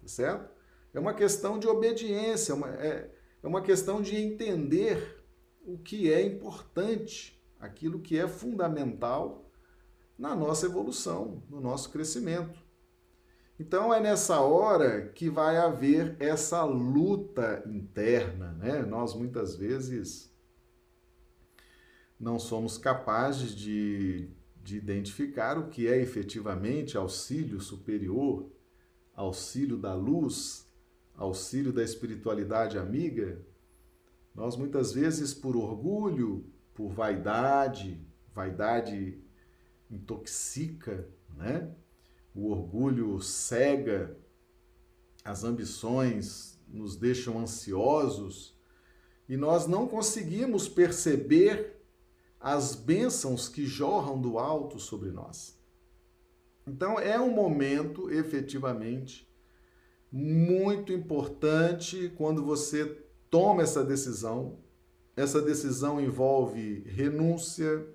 [0.00, 0.54] tá certo?
[0.92, 3.10] É uma questão de obediência, uma, é,
[3.42, 5.24] é uma questão de entender
[5.64, 9.45] o que é importante, aquilo que é fundamental
[10.18, 12.58] na nossa evolução, no nosso crescimento.
[13.58, 18.82] Então é nessa hora que vai haver essa luta interna, né?
[18.82, 20.30] Nós muitas vezes
[22.18, 24.28] não somos capazes de,
[24.62, 28.50] de identificar o que é efetivamente auxílio superior,
[29.14, 30.70] auxílio da luz,
[31.14, 33.40] auxílio da espiritualidade amiga,
[34.36, 39.18] nós muitas vezes, por orgulho, por vaidade, vaidade
[39.90, 41.70] intoxica, né?
[42.34, 44.16] O orgulho cega,
[45.24, 48.56] as ambições nos deixam ansiosos
[49.28, 51.82] e nós não conseguimos perceber
[52.38, 55.58] as bênçãos que jorram do alto sobre nós.
[56.66, 59.28] Então é um momento, efetivamente,
[60.10, 62.84] muito importante quando você
[63.30, 64.58] toma essa decisão.
[65.16, 67.86] Essa decisão envolve renúncia,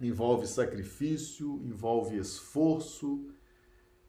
[0.00, 3.26] envolve sacrifício, envolve esforço,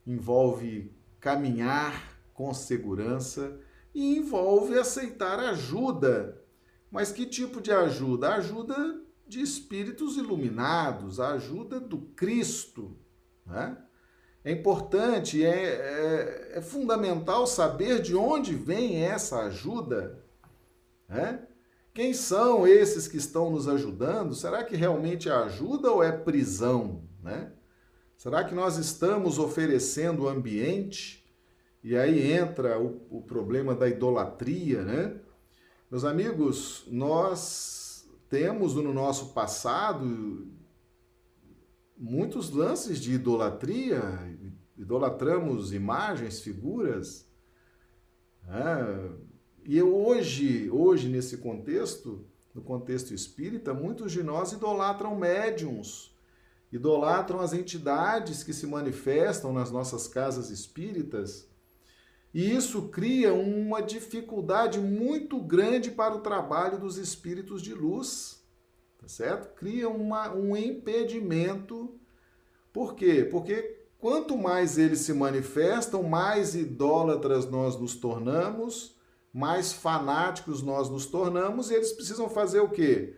[0.05, 3.59] envolve caminhar com segurança
[3.93, 6.41] e envolve aceitar ajuda.
[6.91, 8.35] Mas que tipo de ajuda?
[8.35, 12.97] Ajuda de espíritos iluminados, a ajuda do Cristo,
[13.45, 13.77] né?
[14.43, 20.23] É importante, é, é, é fundamental saber de onde vem essa ajuda.
[21.09, 21.45] Né?
[21.97, 24.35] Quem são esses que estão nos ajudando?
[24.35, 27.01] Será que realmente é ajuda ou é prisão?
[27.23, 27.51] Né?
[28.15, 31.27] Será que nós estamos oferecendo ambiente?
[31.83, 35.19] E aí entra o, o problema da idolatria, né?
[35.89, 40.47] Meus amigos, nós temos no nosso passado
[41.97, 44.03] muitos lances de idolatria,
[44.77, 47.27] idolatramos imagens, figuras.
[48.43, 49.09] Né?
[49.67, 56.15] E hoje, hoje, nesse contexto, no contexto espírita, muitos de nós idolatram médiums,
[56.71, 61.47] idolatram as entidades que se manifestam nas nossas casas espíritas.
[62.33, 68.37] E isso cria uma dificuldade muito grande para o trabalho dos espíritos de luz
[69.07, 69.55] tá certo?
[69.55, 71.97] Cria uma, um impedimento.
[72.73, 73.25] Por quê?
[73.31, 78.96] Porque quanto mais eles se manifestam, mais idólatras nós nos tornamos,
[79.37, 83.15] mais fanáticos nós nos tornamos e eles precisam fazer o quê?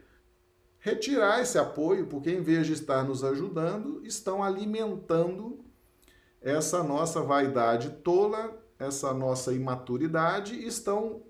[0.77, 5.63] Retirar esse apoio, porque em vez de estar nos ajudando, estão alimentando
[6.41, 11.23] essa nossa vaidade tola, essa nossa imaturidade, estão.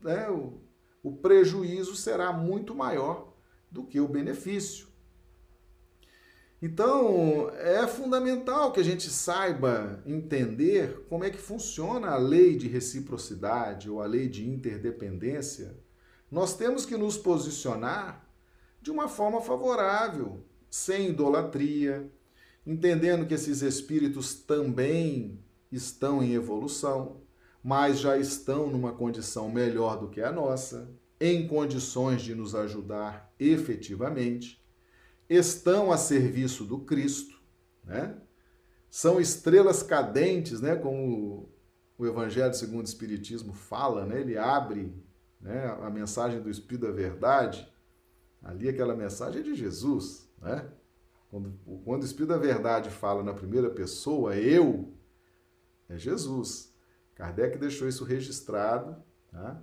[0.00, 0.60] Né, o,
[1.04, 3.32] o prejuízo será muito maior
[3.70, 4.88] do que o benefício.
[6.62, 12.68] Então, é fundamental que a gente saiba entender como é que funciona a lei de
[12.68, 15.76] reciprocidade ou a lei de interdependência.
[16.30, 18.24] Nós temos que nos posicionar
[18.80, 22.08] de uma forma favorável, sem idolatria,
[22.64, 25.40] entendendo que esses espíritos também
[25.70, 27.22] estão em evolução,
[27.60, 30.88] mas já estão numa condição melhor do que a nossa,
[31.20, 34.61] em condições de nos ajudar efetivamente
[35.28, 37.40] estão a serviço do Cristo,
[37.84, 38.16] né?
[38.90, 40.76] São estrelas cadentes, né?
[40.76, 41.48] Como
[41.96, 44.20] o Evangelho segundo o Espiritismo fala, né?
[44.20, 44.94] Ele abre
[45.40, 45.66] né?
[45.82, 47.70] a mensagem do Espírito da Verdade.
[48.42, 50.68] Ali aquela mensagem é de Jesus, né?
[51.30, 54.92] Quando, quando o Espírito da Verdade fala na primeira pessoa, eu,
[55.88, 56.74] é Jesus.
[57.14, 59.62] Kardec deixou isso registrado, tá?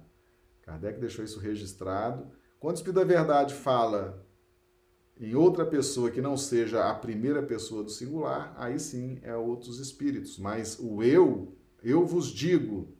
[0.63, 2.31] Kardec deixou isso registrado.
[2.59, 4.25] Quando o Espírito da Verdade fala
[5.19, 9.77] em outra pessoa que não seja a primeira pessoa do singular, aí sim é outros
[9.79, 10.37] espíritos.
[10.37, 12.95] Mas o eu, eu vos digo,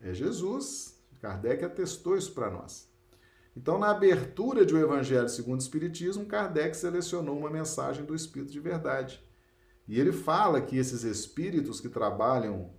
[0.00, 0.96] é Jesus.
[1.20, 2.88] Kardec atestou isso para nós.
[3.56, 8.52] Então, na abertura de O Evangelho segundo o Espiritismo, Kardec selecionou uma mensagem do Espírito
[8.52, 9.20] de Verdade.
[9.88, 12.70] E ele fala que esses espíritos que trabalham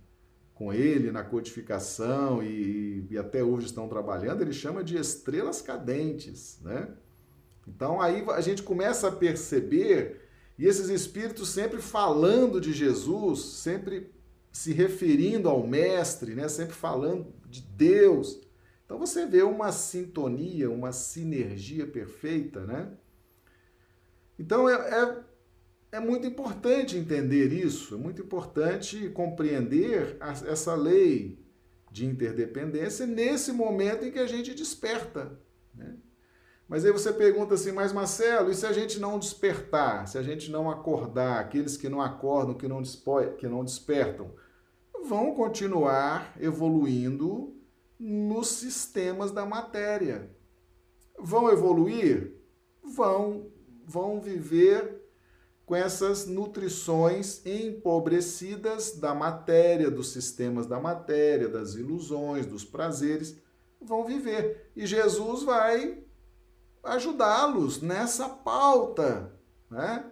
[0.54, 6.58] com ele na codificação e, e até hoje estão trabalhando, ele chama de estrelas cadentes,
[6.62, 6.88] né?
[7.66, 10.20] Então aí a gente começa a perceber,
[10.58, 14.10] e esses espíritos sempre falando de Jesus, sempre
[14.52, 16.48] se referindo ao Mestre, né?
[16.48, 18.40] sempre falando de Deus.
[18.84, 22.92] Então você vê uma sintonia, uma sinergia perfeita, né?
[24.36, 25.18] Então é, é,
[25.92, 31.38] é muito importante entender isso, é muito importante compreender a, essa lei
[31.90, 35.38] de interdependência nesse momento em que a gente desperta.
[35.74, 35.96] Né?
[36.70, 40.22] Mas aí você pergunta assim, mas Marcelo, e se a gente não despertar, se a
[40.22, 42.80] gente não acordar, aqueles que não acordam, que não,
[43.36, 44.32] que não despertam,
[45.04, 47.56] vão continuar evoluindo
[47.98, 50.30] nos sistemas da matéria.
[51.18, 52.36] Vão evoluir?
[52.84, 53.50] Vão,
[53.84, 55.02] vão viver
[55.66, 63.36] com essas nutrições empobrecidas da matéria, dos sistemas da matéria, das ilusões, dos prazeres,
[63.80, 64.70] vão viver.
[64.76, 66.04] E Jesus vai
[66.82, 69.32] ajudá-los nessa pauta,
[69.70, 70.04] né?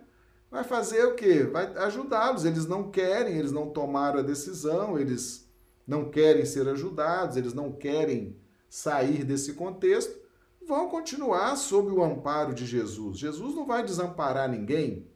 [0.50, 1.44] Vai fazer o quê?
[1.44, 2.44] Vai ajudá-los.
[2.44, 5.48] Eles não querem, eles não tomaram a decisão, eles
[5.86, 8.36] não querem ser ajudados, eles não querem
[8.68, 10.18] sair desse contexto,
[10.66, 13.18] vão continuar sob o amparo de Jesus.
[13.18, 15.08] Jesus não vai desamparar ninguém.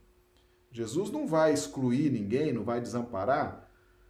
[0.70, 3.68] Jesus não vai excluir ninguém, não vai desamparar,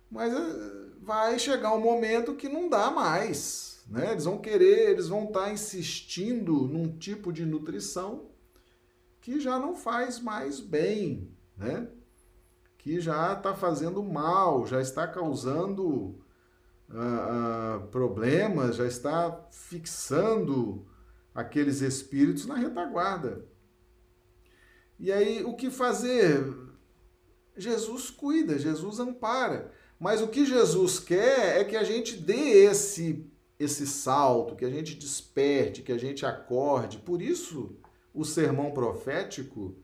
[0.09, 4.12] mas eh, vai chegar um momento que não dá mais né?
[4.12, 8.30] Eles vão querer, eles vão estar tá insistindo num tipo de nutrição
[9.20, 11.89] que já não faz mais bem, né?
[12.78, 16.18] Que já está fazendo mal, já está causando
[16.91, 20.85] uh, uh, problemas, já está fixando
[21.35, 23.47] aqueles espíritos na retaguarda.
[24.99, 26.45] E aí, o que fazer?
[27.57, 29.72] Jesus cuida, Jesus ampara.
[29.99, 33.30] Mas o que Jesus quer é que a gente dê esse
[33.63, 36.99] esse salto, que a gente desperte, que a gente acorde.
[36.99, 37.77] Por isso,
[38.15, 39.75] o sermão profético,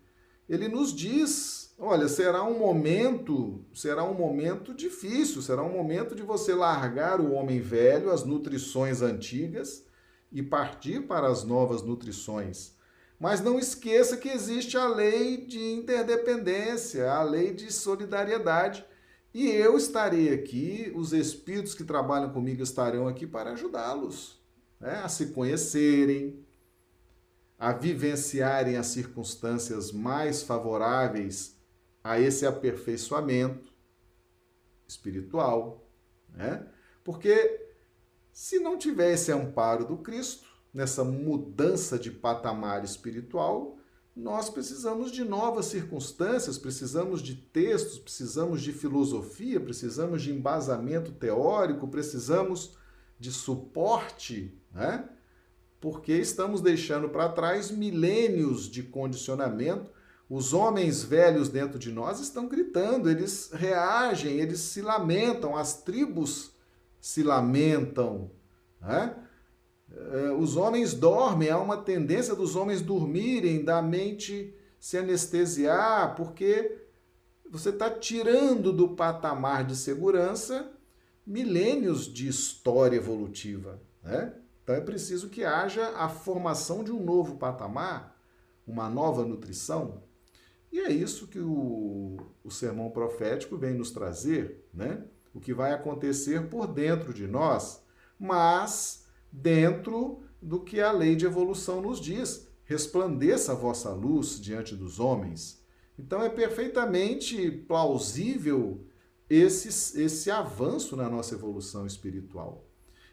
[0.49, 6.23] ele nos diz, olha, será um momento, será um momento difícil, será um momento de
[6.23, 9.85] você largar o homem velho, as nutrições antigas
[10.33, 12.77] e partir para as novas nutrições.
[13.21, 18.85] Mas não esqueça que existe a lei de interdependência, a lei de solidariedade
[19.35, 24.39] e eu estarei aqui, os espíritos que trabalham comigo estarão aqui para ajudá-los
[24.81, 26.45] né, a se conhecerem,
[27.59, 31.57] a vivenciarem as circunstâncias mais favoráveis
[32.03, 33.73] a esse aperfeiçoamento
[34.87, 35.85] espiritual.
[36.31, 36.67] Né?
[37.03, 37.69] Porque
[38.33, 43.78] se não tiver esse amparo do Cristo, nessa mudança de patamar espiritual,
[44.19, 51.87] nós precisamos de novas circunstâncias, precisamos de textos, precisamos de filosofia, precisamos de embasamento teórico,
[51.87, 52.77] precisamos
[53.19, 55.09] de suporte, né?
[55.81, 59.89] Porque estamos deixando para trás milênios de condicionamento.
[60.29, 66.53] Os homens velhos dentro de nós estão gritando, eles reagem, eles se lamentam, as tribos
[67.01, 68.31] se lamentam
[68.81, 69.15] Né?
[69.91, 76.79] É, os homens dormem, há uma tendência dos homens dormirem, da mente se anestesiar, porque
[77.51, 80.73] você está tirando do patamar de segurança
[81.27, 83.81] milênios de história evolutiva.
[84.03, 84.35] Né?
[84.63, 88.19] Então é preciso que haja a formação de um novo patamar,
[88.67, 90.03] uma nova nutrição.
[90.71, 95.03] E é isso que o, o sermão profético vem nos trazer, né?
[95.33, 97.83] O que vai acontecer por dentro de nós,
[98.19, 102.49] mas dentro do que a lei de evolução nos diz.
[102.65, 105.65] Resplandeça a vossa luz diante dos homens.
[105.99, 108.85] Então é perfeitamente plausível
[109.29, 112.65] esse, esse avanço na nossa evolução espiritual.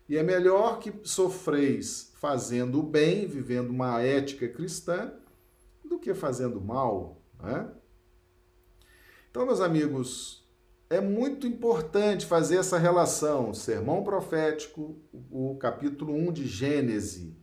[0.08, 5.12] E é melhor que sofreis fazendo o bem, vivendo uma ética cristã,
[5.84, 7.22] do que fazendo mal.
[7.42, 7.68] Né?
[9.32, 10.45] Então, meus amigos,
[10.90, 13.54] é muito importante fazer essa relação.
[13.54, 14.96] Sermão profético,
[15.32, 17.34] o capítulo 1 de Gênesis.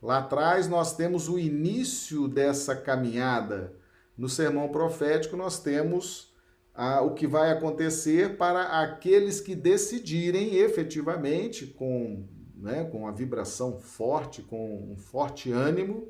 [0.00, 3.74] Lá atrás nós temos o início dessa caminhada.
[4.16, 6.32] No sermão profético nós temos
[6.74, 13.80] ah, o que vai acontecer para aqueles que decidirem efetivamente, com, né, com a vibração
[13.80, 16.08] forte, com um forte ânimo,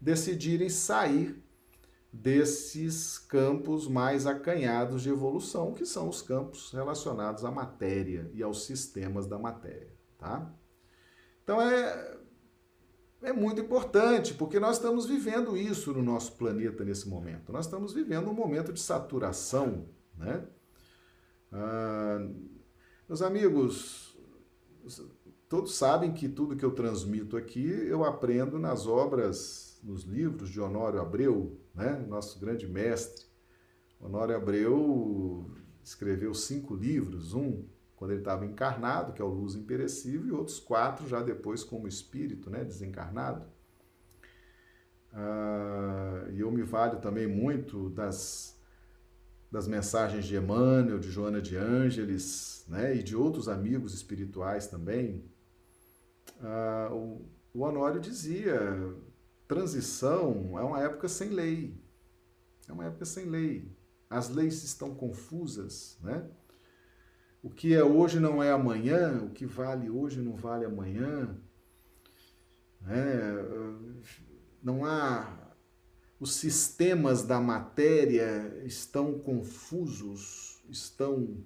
[0.00, 1.40] decidirem sair
[2.12, 8.64] desses campos mais acanhados de evolução, que são os campos relacionados à matéria e aos
[8.64, 10.52] sistemas da matéria, tá?
[11.42, 12.18] Então é
[13.22, 17.52] é muito importante, porque nós estamos vivendo isso no nosso planeta nesse momento.
[17.52, 19.86] Nós estamos vivendo um momento de saturação,
[20.16, 20.46] né?
[21.52, 22.26] Ah,
[23.06, 24.16] meus amigos,
[25.48, 30.60] todos sabem que tudo que eu transmito aqui eu aprendo nas obras, nos livros de
[30.60, 32.04] Honório Abreu, né?
[32.08, 33.26] Nosso grande mestre.
[34.00, 35.50] Honório Abreu
[35.82, 37.64] escreveu cinco livros, um
[38.00, 41.86] quando ele estava encarnado, que é o Luz Imperecível, e outros quatro já depois como
[41.86, 43.44] espírito, né, desencarnado.
[45.12, 48.58] Ah, e eu me valho também muito das,
[49.52, 55.22] das mensagens de Emmanuel, de Joana de Ângeles, né, e de outros amigos espirituais também.
[56.40, 58.58] Ah, o, o Honório dizia:
[59.50, 61.76] transição é uma época sem lei.
[62.68, 63.76] É uma época sem lei.
[64.08, 66.24] As leis estão confusas, né?
[67.42, 71.36] O que é hoje não é amanhã, o que vale hoje não vale amanhã.
[72.86, 73.44] É,
[74.62, 75.52] não há.
[76.20, 81.44] Os sistemas da matéria estão confusos, estão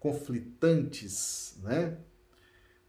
[0.00, 1.98] conflitantes, né?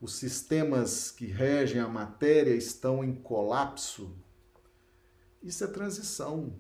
[0.04, 4.14] Os sistemas que regem a matéria estão em colapso.
[5.42, 6.60] Isso é transição,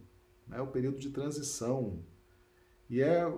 [0.49, 1.99] é o período de transição.
[2.89, 3.29] E é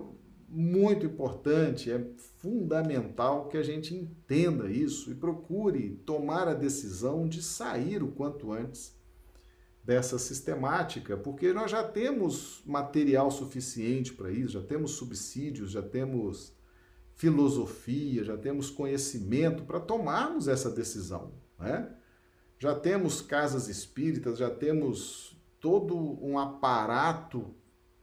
[0.48, 2.06] muito importante, é
[2.38, 8.52] fundamental que a gente entenda isso e procure tomar a decisão de sair o quanto
[8.52, 8.94] antes
[9.82, 16.55] dessa sistemática, porque nós já temos material suficiente para isso, já temos subsídios, já temos
[17.16, 21.90] filosofia, já temos conhecimento para tomarmos essa decisão, né?
[22.58, 27.54] Já temos casas espíritas, já temos todo um aparato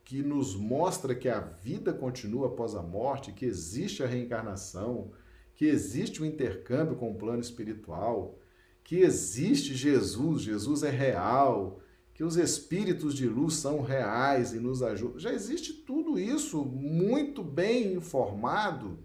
[0.03, 5.11] que nos mostra que a vida continua após a morte, que existe a reencarnação,
[5.55, 8.39] que existe o um intercâmbio com o plano espiritual,
[8.83, 11.79] que existe Jesus, Jesus é real,
[12.13, 15.19] que os espíritos de luz são reais e nos ajudam.
[15.19, 18.99] Já existe tudo isso muito bem informado,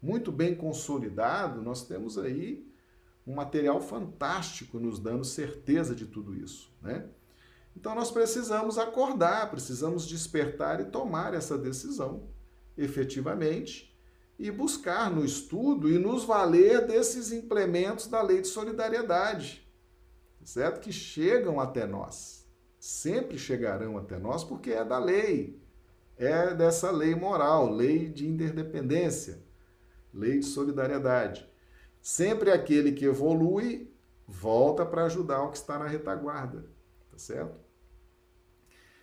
[0.00, 1.60] muito bem consolidado.
[1.60, 2.66] Nós temos aí
[3.26, 7.06] um material fantástico nos dando certeza de tudo isso, né?
[7.76, 12.28] Então nós precisamos acordar, precisamos despertar e tomar essa decisão
[12.76, 13.94] efetivamente
[14.38, 19.66] e buscar no estudo e nos valer desses implementos da lei de solidariedade,
[20.42, 20.80] certo?
[20.80, 22.35] Que chegam até nós,
[22.86, 25.60] sempre chegarão até nós porque é da lei,
[26.16, 29.42] é dessa lei moral, lei de interdependência,
[30.14, 31.50] lei de solidariedade.
[32.00, 33.92] Sempre aquele que evolui
[34.24, 36.64] volta para ajudar o que está na retaguarda,
[37.10, 37.58] tá certo?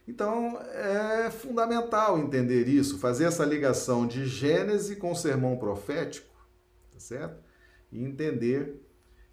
[0.07, 6.33] Então, é fundamental entender isso, fazer essa ligação de Gênese com o sermão profético,
[6.93, 7.43] tá certo?
[7.91, 8.81] E entender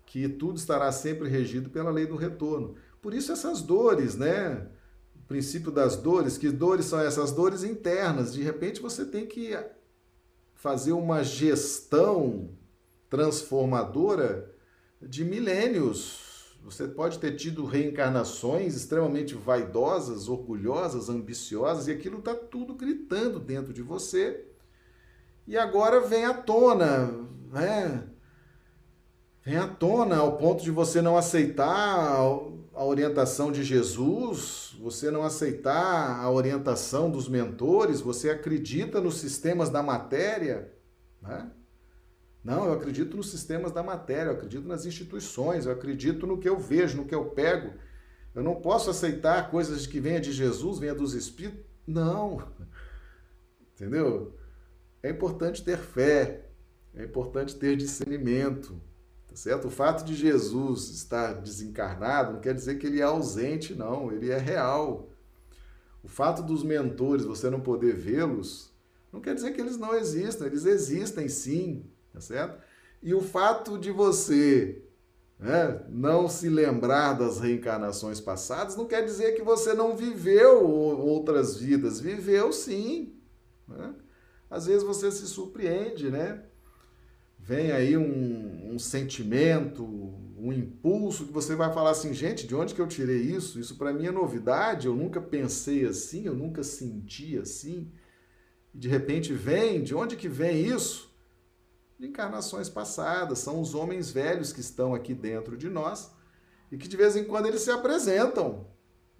[0.04, 2.74] que tudo estará sempre regido pela lei do retorno.
[3.00, 4.66] Por isso essas dores, né?
[5.14, 8.32] O princípio das dores, que dores são essas dores internas.
[8.32, 9.56] De repente você tem que
[10.54, 12.50] fazer uma gestão
[13.08, 14.54] transformadora
[15.00, 16.30] de milênios
[16.62, 23.72] você pode ter tido reencarnações extremamente vaidosas, orgulhosas, ambiciosas, e aquilo está tudo gritando dentro
[23.72, 24.44] de você.
[25.46, 27.10] E agora vem à tona,
[27.50, 28.04] né?
[29.42, 32.20] vem à tona ao ponto de você não aceitar
[32.80, 39.68] a orientação de Jesus, você não aceitar a orientação dos mentores, você acredita nos sistemas
[39.68, 40.72] da matéria,
[41.20, 41.50] né?
[42.42, 46.48] Não, eu acredito nos sistemas da matéria, eu acredito nas instituições, eu acredito no que
[46.48, 47.74] eu vejo, no que eu pego.
[48.34, 51.60] Eu não posso aceitar coisas que venha de Jesus, venha dos Espíritos.
[51.86, 52.42] Não.
[53.76, 54.38] Entendeu?
[55.02, 56.46] É importante ter fé,
[56.94, 58.80] é importante ter discernimento,
[59.30, 59.68] tá certo?
[59.68, 64.30] O fato de Jesus estar desencarnado não quer dizer que ele é ausente, não, ele
[64.30, 65.08] é real.
[66.02, 68.70] O fato dos mentores você não poder vê-los
[69.12, 72.60] não quer dizer que eles não existam, eles existem sim, tá certo?
[73.02, 74.82] E o fato de você
[75.38, 81.56] né, não se lembrar das reencarnações passadas não quer dizer que você não viveu outras
[81.56, 81.98] vidas.
[81.98, 83.14] Viveu sim.
[83.66, 83.94] Né?
[84.50, 86.44] Às vezes você se surpreende, né?
[87.42, 89.84] Vem aí um, um sentimento,
[90.38, 93.58] um impulso que você vai falar assim, gente, de onde que eu tirei isso?
[93.58, 97.90] Isso para mim é novidade, eu nunca pensei assim, eu nunca senti assim.
[98.74, 101.10] E de repente vem, de onde que vem isso?
[102.00, 106.10] de encarnações passadas, são os homens velhos que estão aqui dentro de nós
[106.72, 108.66] e que de vez em quando eles se apresentam,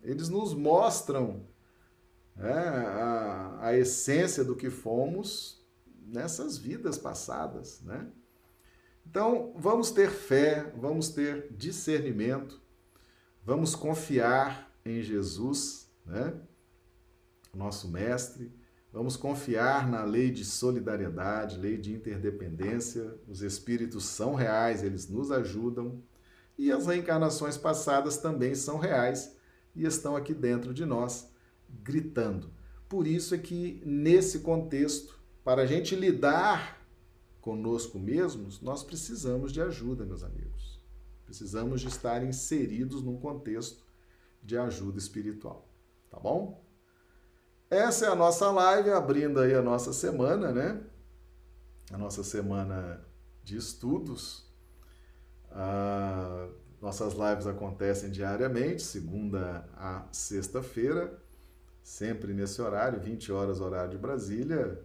[0.02, 1.46] eles nos mostram
[2.38, 5.59] é, a, a essência do que fomos
[6.10, 8.06] nessas vidas passadas, né?
[9.06, 12.60] Então, vamos ter fé, vamos ter discernimento,
[13.44, 16.34] vamos confiar em Jesus, né?
[17.54, 18.52] Nosso mestre,
[18.92, 23.14] Vamos confiar na lei de solidariedade, lei de interdependência.
[23.28, 26.02] Os espíritos são reais, eles nos ajudam.
[26.58, 29.36] E as reencarnações passadas também são reais
[29.76, 31.30] e estão aqui dentro de nós,
[31.68, 32.50] gritando.
[32.88, 36.80] Por isso é que, nesse contexto, para a gente lidar
[37.40, 40.80] conosco mesmos, nós precisamos de ajuda, meus amigos.
[41.24, 43.84] Precisamos de estar inseridos num contexto
[44.42, 45.68] de ajuda espiritual.
[46.10, 46.62] Tá bom?
[47.70, 50.82] Essa é a nossa live, abrindo aí a nossa semana, né?
[51.92, 53.04] A nossa semana
[53.44, 54.50] de estudos.
[55.52, 56.48] Ah,
[56.80, 61.22] nossas lives acontecem diariamente, segunda a sexta-feira,
[61.82, 64.82] sempre nesse horário, 20 horas horário de Brasília,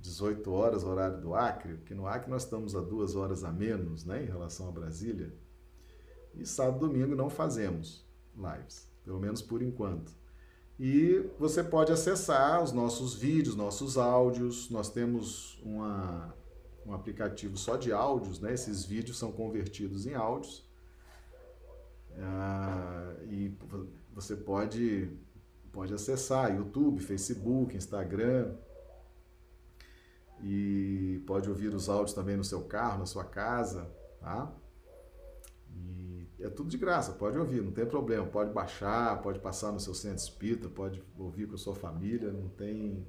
[0.00, 4.04] 18 horas horário do Acre, porque no Acre nós estamos a duas horas a menos,
[4.04, 5.34] né, em relação a Brasília.
[6.34, 10.12] E sábado e domingo não fazemos lives, pelo menos por enquanto.
[10.78, 14.68] E você pode acessar os nossos vídeos, nossos áudios.
[14.68, 16.34] Nós temos uma,
[16.84, 18.52] um aplicativo só de áudios, né?
[18.52, 20.68] Esses vídeos são convertidos em áudios.
[22.18, 23.56] Ah, e
[24.12, 25.10] você pode,
[25.72, 28.54] pode acessar YouTube, Facebook, Instagram.
[30.42, 34.54] E pode ouvir os áudios também no seu carro, na sua casa, tá?
[36.40, 39.94] é tudo de graça, pode ouvir, não tem problema, pode baixar, pode passar no seu
[39.94, 43.06] centro espírita, pode ouvir com a sua família, não tem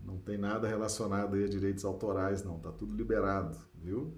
[0.00, 4.12] não tem nada relacionado aí a direitos autorais, não, tá tudo liberado, viu?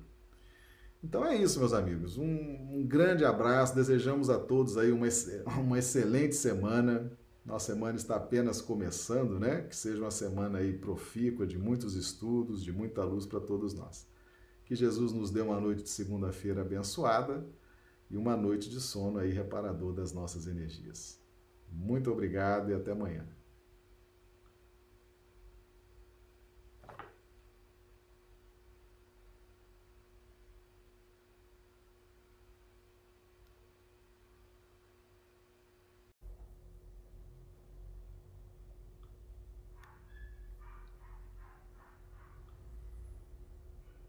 [1.02, 2.18] Então é isso, meus amigos.
[2.18, 5.06] Um, um grande abraço, desejamos a todos aí uma,
[5.60, 7.12] uma excelente semana.
[7.46, 9.62] Nossa semana está apenas começando, né?
[9.62, 14.04] Que seja uma semana aí profícua, de muitos estudos, de muita luz para todos nós.
[14.64, 17.46] Que Jesus nos dê uma noite de segunda-feira abençoada
[18.10, 21.20] e uma noite de sono aí reparador das nossas energias.
[21.70, 23.24] Muito obrigado e até amanhã.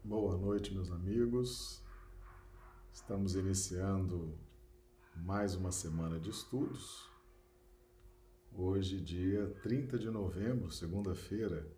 [0.08, 1.84] Boa noite, meus amigos.
[2.90, 4.34] Estamos iniciando
[5.14, 7.06] mais uma semana de estudos.
[8.50, 11.70] Hoje, dia 30 de novembro, segunda-feira,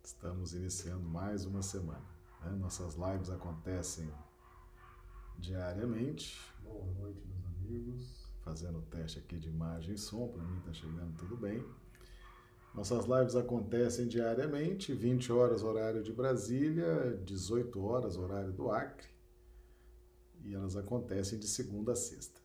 [0.00, 2.06] estamos iniciando mais uma semana.
[2.40, 2.52] Né?
[2.52, 4.08] Nossas lives acontecem
[5.36, 6.38] diariamente.
[6.62, 8.30] Boa noite, meus amigos.
[8.44, 11.66] Fazendo o teste aqui de imagem e som, para mim está chegando tudo bem.
[12.76, 19.08] Nossas lives acontecem diariamente, 20 horas horário de Brasília, 18 horas horário do Acre
[20.44, 22.38] e elas acontecem de segunda a sexta.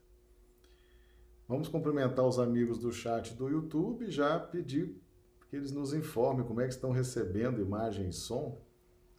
[1.50, 4.96] Vamos cumprimentar os amigos do chat do YouTube já pedir
[5.50, 8.58] que eles nos informem como é que estão recebendo imagem e som.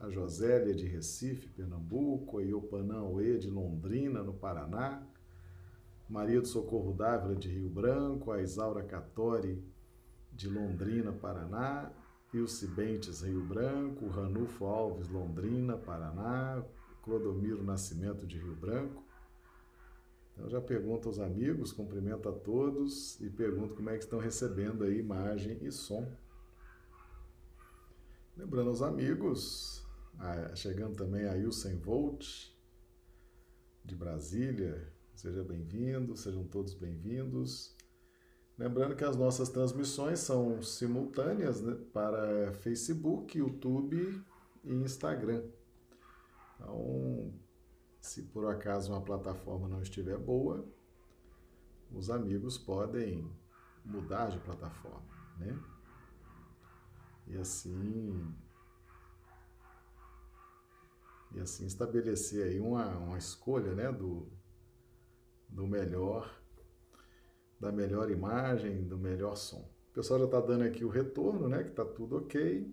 [0.00, 5.06] A Josélia de Recife, Pernambuco, a Iopanã Oê de Londrina, no Paraná,
[6.08, 9.62] Maria do Socorro Dávila de Rio Branco, a Isaura Catori
[10.32, 11.92] de Londrina, Paraná,
[12.32, 16.64] Ilse Bentes, Rio Branco, Ranulfo Alves, Londrina, Paraná,
[17.02, 19.04] Clodomiro Nascimento de Rio Branco.
[20.32, 24.82] Então já pergunto aos amigos, cumprimento a todos e pergunto como é que estão recebendo
[24.84, 26.10] aí imagem e som.
[28.34, 29.86] Lembrando aos amigos,
[30.54, 32.50] chegando também a Ilsen Volt,
[33.84, 37.76] de Brasília, seja bem-vindo, sejam todos bem-vindos.
[38.62, 44.24] Lembrando que as nossas transmissões são simultâneas né, para Facebook, YouTube
[44.62, 45.42] e Instagram.
[46.54, 47.34] Então,
[48.00, 50.64] se por acaso uma plataforma não estiver boa,
[51.90, 53.28] os amigos podem
[53.84, 55.58] mudar de plataforma, né?
[57.26, 58.32] E assim
[61.32, 64.30] e assim estabelecer aí uma, uma escolha, né, do,
[65.48, 66.41] do melhor
[67.62, 69.60] da melhor imagem, do melhor som.
[69.90, 71.62] O pessoal já está dando aqui o retorno, né?
[71.62, 72.68] Que está tudo ok.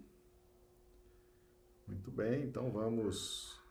[1.88, 3.62] Muito bem, então vamos.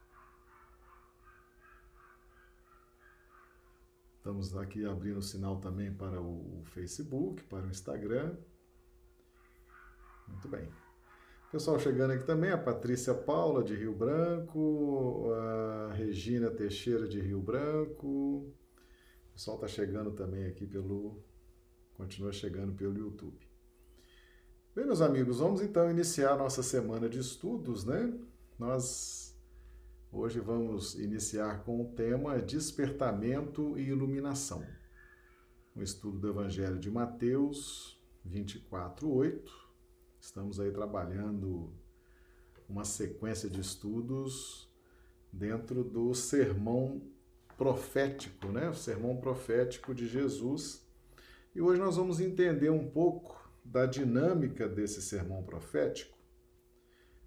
[4.16, 8.36] Estamos aqui abrindo o sinal também para o Facebook, para o Instagram.
[10.28, 10.70] Muito bem.
[11.50, 17.40] Pessoal chegando aqui também, a Patrícia Paula de Rio Branco, a Regina Teixeira de Rio
[17.40, 18.52] Branco,
[19.38, 21.22] pessoal está chegando também aqui pelo.
[21.94, 23.38] Continua chegando pelo YouTube.
[24.74, 28.18] Bem, meus amigos, vamos então iniciar nossa semana de estudos, né?
[28.58, 29.38] Nós
[30.10, 34.66] hoje vamos iniciar com o tema Despertamento e Iluminação.
[35.76, 39.52] O estudo do Evangelho de Mateus 24, 8.
[40.20, 41.72] Estamos aí trabalhando
[42.68, 44.68] uma sequência de estudos
[45.32, 47.16] dentro do sermão
[47.58, 48.70] profético, né?
[48.70, 50.88] O sermão profético de Jesus.
[51.54, 56.16] E hoje nós vamos entender um pouco da dinâmica desse sermão profético.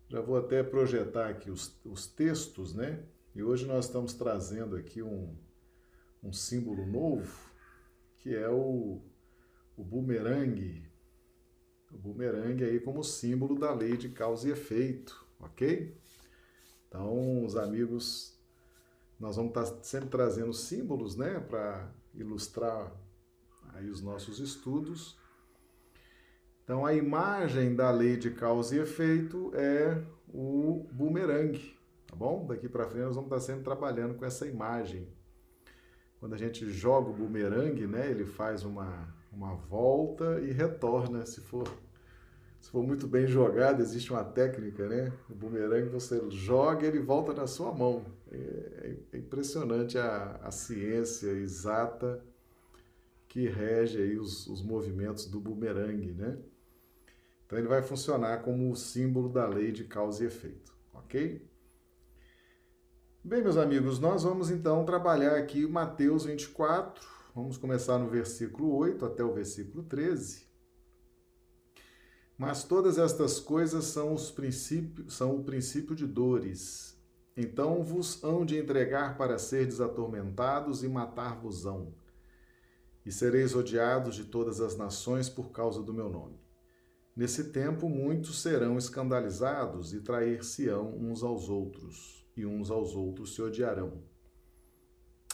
[0.07, 3.03] Já vou até projetar aqui os, os textos, né?
[3.35, 5.37] E hoje nós estamos trazendo aqui um,
[6.23, 7.51] um símbolo novo,
[8.17, 9.01] que é o,
[9.75, 10.89] o bumerangue.
[11.91, 15.97] O bumerangue aí como símbolo da lei de causa e efeito, ok?
[16.87, 18.40] Então, os amigos
[19.21, 22.91] nós vamos estar sempre trazendo símbolos, né, para ilustrar
[23.75, 25.15] aí os nossos estudos.
[26.63, 32.47] Então, a imagem da lei de causa e efeito é o bumerangue, tá bom?
[32.47, 35.07] Daqui para frente nós vamos estar sempre trabalhando com essa imagem.
[36.19, 41.41] Quando a gente joga o bumerangue, né, ele faz uma, uma volta e retorna, se
[41.41, 41.67] for
[42.61, 45.11] se for muito bem jogado, existe uma técnica, né?
[45.27, 48.05] O bumerangue você joga e ele volta na sua mão.
[48.31, 52.23] É, é impressionante a, a ciência exata
[53.27, 56.37] que rege aí os, os movimentos do bumerangue, né?
[57.47, 61.43] Então ele vai funcionar como o símbolo da lei de causa e efeito, ok?
[63.23, 67.03] Bem, meus amigos, nós vamos então trabalhar aqui Mateus 24,
[67.35, 70.50] vamos começar no versículo 8 até o versículo 13.
[72.41, 76.99] Mas todas estas coisas são, os princípios, são o princípio de dores.
[77.37, 81.93] Então vos hão de entregar para serdes atormentados e matar-vos-ão.
[83.05, 86.35] E sereis odiados de todas as nações por causa do meu nome.
[87.15, 93.41] Nesse tempo muitos serão escandalizados e trair-se-ão uns aos outros, e uns aos outros se
[93.43, 94.01] odiarão.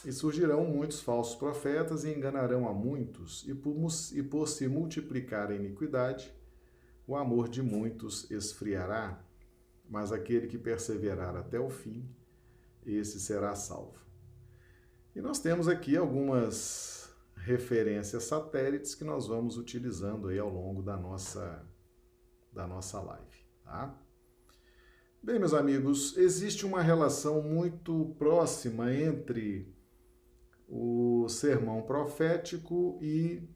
[0.04, 3.78] E surgirão muitos falsos profetas e enganarão a muitos, e por,
[4.14, 6.36] e por se multiplicar a iniquidade,
[7.08, 9.24] o amor de muitos esfriará,
[9.90, 12.08] mas aquele que perseverar até o fim,
[12.86, 13.98] esse será salvo.
[15.16, 20.98] E nós temos aqui algumas referências satélites que nós vamos utilizando aí ao longo da
[20.98, 21.66] nossa
[22.52, 23.96] da nossa live, tá?
[25.22, 29.72] Bem, meus amigos, existe uma relação muito próxima entre
[30.68, 33.48] o sermão profético e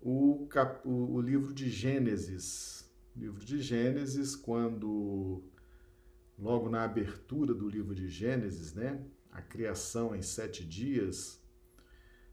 [0.00, 2.73] o, cap, o, livro de Gênesis.
[3.16, 5.42] Livro de Gênesis, quando,
[6.38, 11.40] logo na abertura do livro de Gênesis, né, a criação em sete dias,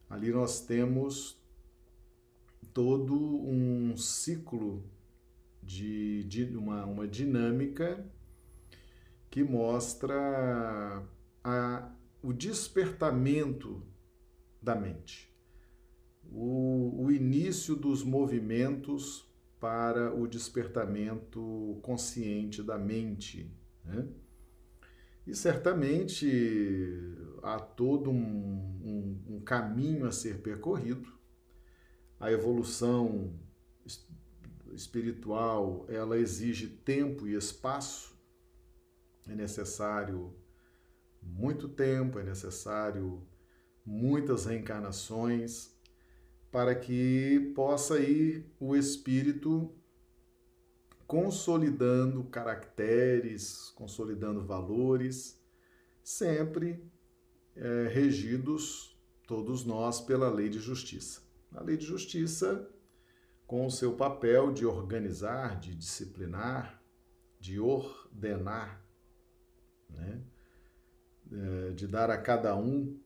[0.10, 1.40] ali nós temos
[2.74, 4.84] todo um ciclo
[5.62, 8.04] de, de uma, uma dinâmica
[9.30, 11.06] que mostra
[11.44, 13.84] a, o despertamento
[14.62, 15.32] da mente
[16.32, 19.30] o, o início dos movimentos
[19.62, 23.56] para o despertamento consciente da mente.
[23.86, 24.08] Né?
[25.28, 26.98] E certamente
[27.44, 28.16] há todo um,
[28.84, 31.08] um, um, caminho a ser percorrido.
[32.20, 33.40] A evolução
[34.74, 38.20] espiritual ela exige tempo e espaço.
[39.30, 40.34] É necessário
[41.22, 43.22] muito tempo, é necessário
[43.86, 45.80] muitas reencarnações
[46.52, 49.74] para que possa ir o espírito
[51.08, 55.42] consolidando caracteres, consolidando valores,
[56.04, 56.84] sempre
[57.56, 58.98] é, regidos,
[59.28, 61.22] todos nós, pela lei de justiça.
[61.54, 62.70] A lei de justiça,
[63.46, 66.82] com o seu papel de organizar, de disciplinar,
[67.40, 68.86] de ordenar,
[69.90, 70.22] né?
[71.32, 73.00] É, de dar a cada um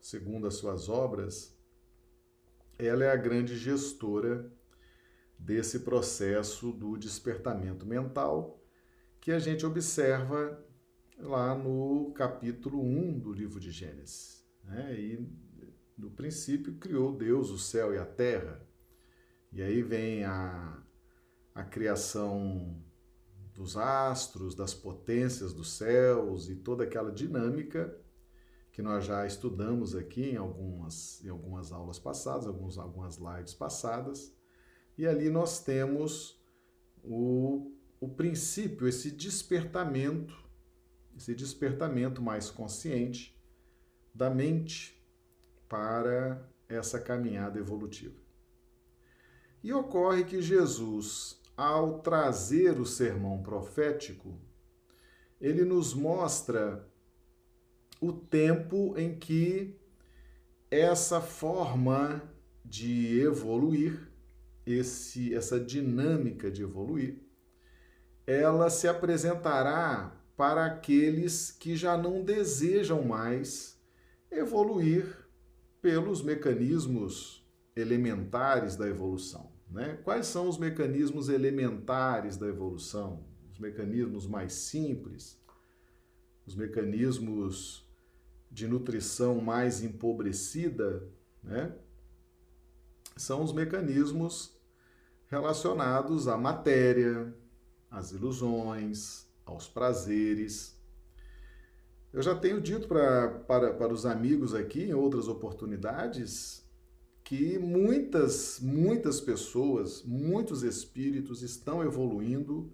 [0.00, 1.55] segundo as suas obras,
[2.78, 4.50] ela é a grande gestora
[5.38, 8.62] desse processo do despertamento mental
[9.20, 10.62] que a gente observa
[11.18, 14.46] lá no capítulo 1 do livro de Gênesis.
[14.64, 14.94] Né?
[14.98, 15.28] E
[15.96, 18.66] no princípio criou Deus o céu e a terra.
[19.52, 20.82] E aí vem a,
[21.54, 22.82] a criação
[23.54, 27.98] dos astros, das potências dos céus e toda aquela dinâmica
[28.76, 34.36] que nós já estudamos aqui em algumas, em algumas aulas passadas, alguns, algumas lives passadas.
[34.98, 36.38] E ali nós temos
[37.02, 40.36] o, o princípio, esse despertamento,
[41.16, 43.42] esse despertamento mais consciente
[44.14, 45.02] da mente
[45.66, 48.20] para essa caminhada evolutiva.
[49.64, 54.38] E ocorre que Jesus, ao trazer o sermão profético,
[55.40, 56.86] ele nos mostra
[58.00, 59.76] o tempo em que
[60.70, 62.22] essa forma
[62.64, 64.10] de evoluir,
[64.66, 67.18] esse, essa dinâmica de evoluir,
[68.26, 73.80] ela se apresentará para aqueles que já não desejam mais
[74.30, 75.26] evoluir
[75.80, 79.52] pelos mecanismos elementares da evolução.
[79.70, 79.98] Né?
[80.04, 83.24] Quais são os mecanismos elementares da evolução?
[83.52, 85.40] Os mecanismos mais simples,
[86.44, 87.85] os mecanismos
[88.56, 91.06] de nutrição mais empobrecida,
[91.42, 91.74] né,
[93.14, 94.58] são os mecanismos
[95.26, 97.36] relacionados à matéria,
[97.90, 100.74] às ilusões, aos prazeres.
[102.10, 106.66] Eu já tenho dito pra, para, para os amigos aqui em outras oportunidades
[107.22, 112.72] que muitas, muitas pessoas, muitos espíritos estão evoluindo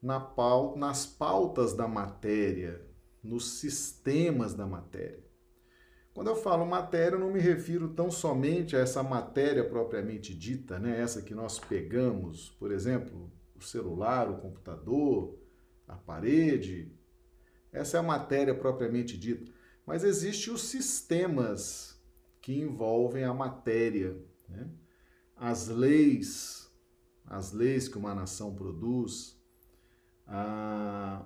[0.00, 2.87] na pauta, nas pautas da matéria,
[3.28, 5.22] nos sistemas da matéria.
[6.14, 10.78] Quando eu falo matéria, eu não me refiro tão somente a essa matéria propriamente dita,
[10.78, 11.00] né?
[11.00, 15.38] essa que nós pegamos, por exemplo, o celular, o computador,
[15.86, 16.90] a parede.
[17.70, 19.52] Essa é a matéria propriamente dita.
[19.86, 22.00] Mas existem os sistemas
[22.40, 24.16] que envolvem a matéria.
[24.48, 24.68] Né?
[25.36, 26.68] As leis,
[27.26, 29.37] as leis que uma nação produz,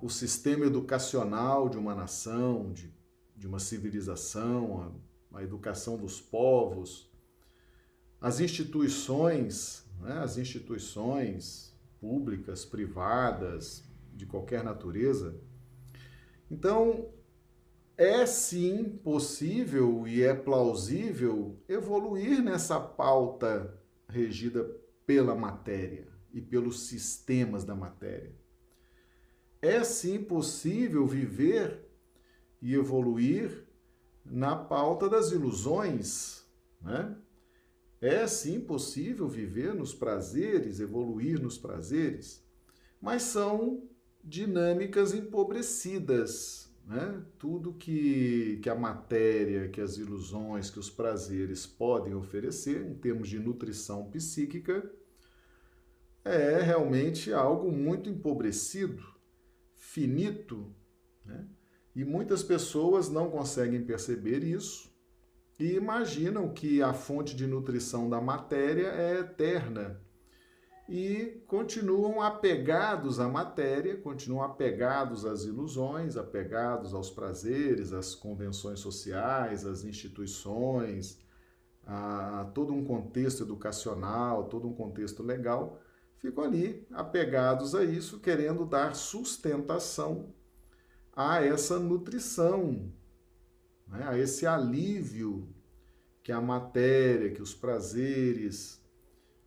[0.00, 2.92] o sistema educacional de uma nação, de,
[3.36, 4.94] de uma civilização,
[5.32, 7.10] a, a educação dos povos,
[8.20, 13.84] as instituições, né, as instituições públicas, privadas,
[14.14, 15.34] de qualquer natureza.
[16.50, 17.08] Então,
[17.96, 24.64] é sim possível e é plausível evoluir nessa pauta regida
[25.06, 28.41] pela matéria e pelos sistemas da matéria.
[29.62, 31.88] É sim possível viver
[32.60, 33.64] e evoluir
[34.24, 36.44] na pauta das ilusões,
[36.80, 37.16] né?
[38.00, 42.44] É sim possível viver nos prazeres, evoluir nos prazeres,
[43.00, 43.88] mas são
[44.24, 47.22] dinâmicas empobrecidas, né?
[47.38, 53.28] Tudo que, que a matéria, que as ilusões, que os prazeres podem oferecer em termos
[53.28, 54.90] de nutrição psíquica
[56.24, 59.12] é realmente algo muito empobrecido
[59.82, 60.72] finito,
[61.26, 61.44] né?
[61.94, 64.96] e muitas pessoas não conseguem perceber isso
[65.58, 70.00] e imaginam que a fonte de nutrição da matéria é eterna
[70.88, 79.66] e continuam apegados à matéria, continuam apegados às ilusões, apegados aos prazeres, às convenções sociais,
[79.66, 81.18] às instituições,
[81.84, 85.81] a todo um contexto educacional, todo um contexto legal
[86.22, 90.32] ficam ali apegados a isso, querendo dar sustentação
[91.14, 92.90] a essa nutrição,
[93.88, 94.06] né?
[94.08, 95.52] a esse alívio
[96.22, 98.80] que a matéria, que os prazeres,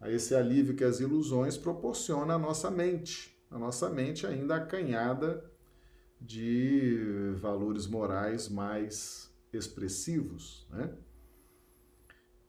[0.02, 3.34] a esse alívio que as ilusões proporcionam à nossa mente.
[3.50, 5.50] A nossa mente ainda acanhada
[6.20, 10.94] de valores morais mais expressivos, né?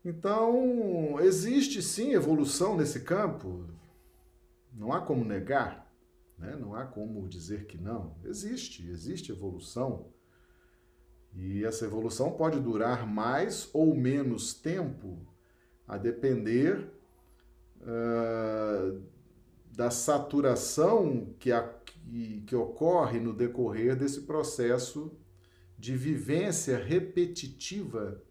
[0.04, 3.64] Então, existe sim evolução nesse campo,
[4.76, 5.90] não há como negar,
[6.38, 6.54] né?
[6.60, 8.14] não há como dizer que não.
[8.24, 10.12] Existe, existe evolução.
[11.34, 15.18] E essa evolução pode durar mais ou menos tempo,
[15.88, 16.90] a depender
[17.80, 19.02] uh,
[19.72, 25.12] da saturação que, a, que, que ocorre no decorrer desse processo
[25.78, 28.22] de vivência repetitiva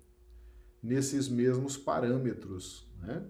[0.82, 2.92] nesses mesmos parâmetros.
[3.00, 3.24] Né?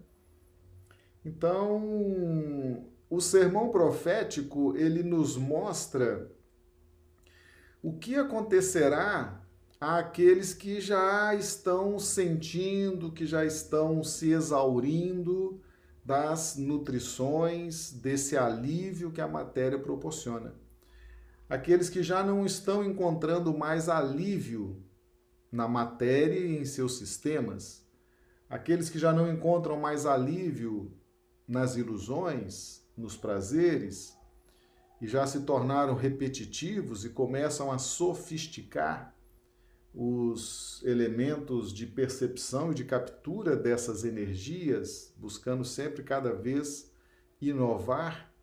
[1.24, 6.32] Então, o sermão profético ele nos mostra
[7.82, 9.46] o que acontecerá
[9.80, 15.62] àqueles que já estão sentindo, que já estão se exaurindo
[16.04, 20.56] das nutrições, desse alívio que a matéria proporciona.
[21.48, 24.84] Aqueles que já não estão encontrando mais alívio
[25.52, 27.88] na matéria e em seus sistemas,
[28.50, 30.92] aqueles que já não encontram mais alívio
[31.48, 34.18] nas ilusões, nos prazeres,
[35.02, 39.14] e já se tornaram repetitivos e começam a sofisticar
[39.94, 46.92] os elementos de percepção e de captura dessas energias, buscando sempre cada vez
[47.42, 48.34] inovar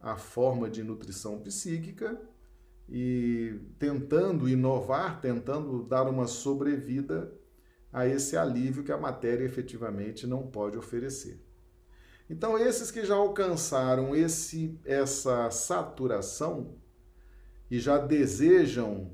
[0.00, 2.20] a forma de nutrição psíquica
[2.88, 7.32] e tentando inovar, tentando dar uma sobrevida
[7.92, 11.44] a esse alívio que a matéria efetivamente não pode oferecer.
[12.30, 16.76] Então, esses que já alcançaram esse essa saturação
[17.68, 19.10] e já desejam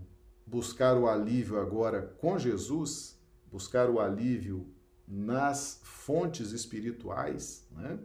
[0.47, 3.19] buscar o alívio agora com Jesus,
[3.51, 4.69] buscar o alívio
[5.09, 7.99] nas fontes espirituais, né?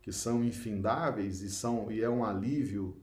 [0.00, 2.96] que são infindáveis e são e é um alívio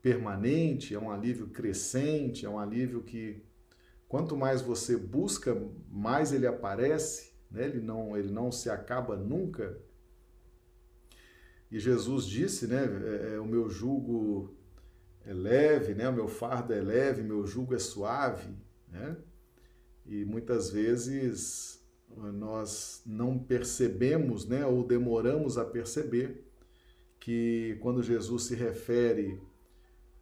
[0.00, 3.42] permanente, é um alívio crescente, é um alívio que
[4.06, 5.60] quanto mais você busca,
[5.90, 7.64] mais ele aparece, né?
[7.64, 9.76] ele não ele não se acaba nunca.
[11.72, 14.54] E Jesus disse, né, é, é o meu jugo
[15.24, 16.06] é leve, né?
[16.08, 18.54] O meu fardo é leve, meu jugo é suave,
[18.88, 19.16] né?
[20.04, 21.82] E muitas vezes
[22.14, 26.44] nós não percebemos, né, ou demoramos a perceber
[27.18, 29.40] que quando Jesus se refere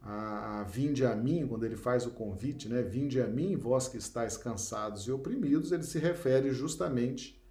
[0.00, 3.88] a, a vinde a mim, quando ele faz o convite, né, vinde a mim, vós
[3.88, 7.42] que estáis cansados e oprimidos, ele se refere justamente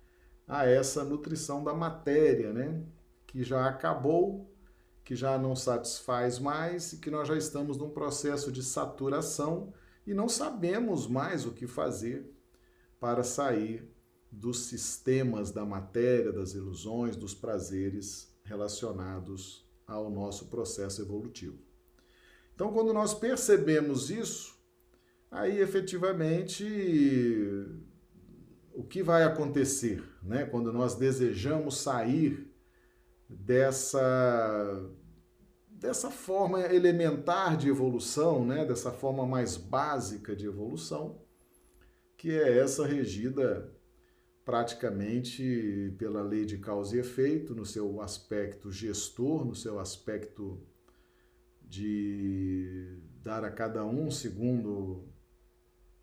[0.47, 2.81] a essa nutrição da matéria, né,
[3.29, 4.49] que já acabou
[5.09, 9.73] que já não satisfaz mais e que nós já estamos num processo de saturação
[10.05, 12.31] e não sabemos mais o que fazer
[12.99, 13.91] para sair
[14.31, 21.57] dos sistemas da matéria, das ilusões, dos prazeres relacionados ao nosso processo evolutivo.
[22.53, 24.55] Então, quando nós percebemos isso,
[25.31, 26.63] aí efetivamente
[28.75, 30.45] o que vai acontecer, né?
[30.45, 32.48] Quando nós desejamos sair
[33.29, 34.89] dessa
[35.69, 41.21] dessa forma elementar de evolução, né, dessa forma mais básica de evolução,
[42.17, 43.73] que é essa regida
[44.43, 50.61] praticamente pela lei de causa e efeito, no seu aspecto gestor, no seu aspecto
[51.61, 55.07] de dar a cada um segundo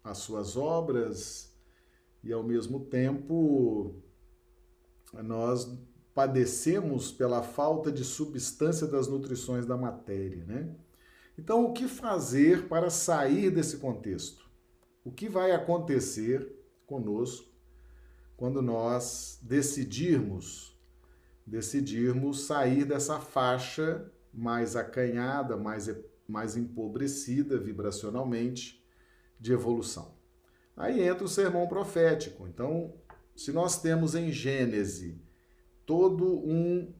[0.02, 1.54] as suas obras,
[2.24, 4.00] e ao mesmo tempo
[5.12, 5.68] nós
[6.16, 10.74] padecemos pela falta de substância das nutrições da matéria, né?
[11.38, 14.50] Então, o que fazer para sair desse contexto?
[15.04, 16.50] O que vai acontecer
[16.86, 17.52] conosco
[18.34, 20.74] quando nós decidirmos
[21.46, 25.94] decidirmos sair dessa faixa mais acanhada, mais
[26.26, 28.82] mais empobrecida vibracionalmente
[29.38, 30.14] de evolução?
[30.74, 32.48] Aí entra o sermão profético.
[32.48, 32.94] Então,
[33.36, 35.25] se nós temos em Gênese
[35.86, 36.92] todo um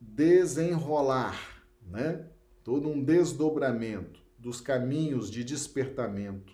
[0.00, 2.26] desenrolar, né?
[2.62, 6.52] todo um desdobramento dos caminhos de despertamento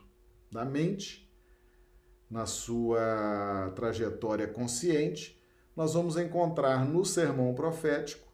[0.50, 1.28] da mente
[2.30, 5.40] na sua trajetória consciente,
[5.76, 8.32] nós vamos encontrar no sermão profético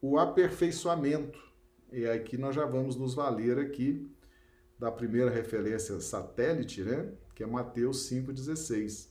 [0.00, 1.38] o aperfeiçoamento.
[1.92, 4.10] E aqui nós já vamos nos valer aqui
[4.78, 7.12] da primeira referência satélite, né?
[7.34, 9.08] Que é Mateus 5,16.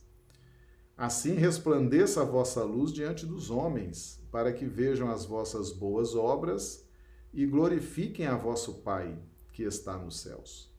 [0.96, 6.88] Assim resplandeça a vossa luz diante dos homens, para que vejam as vossas boas obras
[7.34, 9.18] e glorifiquem a vosso Pai
[9.52, 10.72] que está nos céus.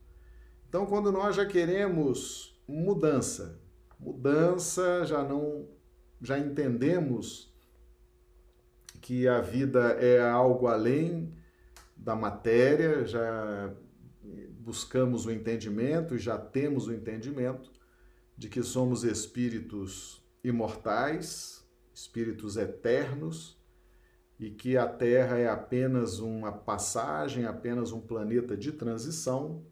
[0.67, 3.61] Então, quando nós já queremos mudança,
[3.99, 5.67] mudança, já não
[6.19, 7.53] já entendemos
[8.99, 11.31] que a vida é algo além
[11.95, 13.71] da matéria, já
[14.59, 17.71] buscamos o entendimento e já temos o entendimento
[18.37, 23.57] de que somos espíritos imortais, espíritos eternos,
[24.39, 29.65] e que a Terra é apenas uma passagem, apenas um planeta de transição,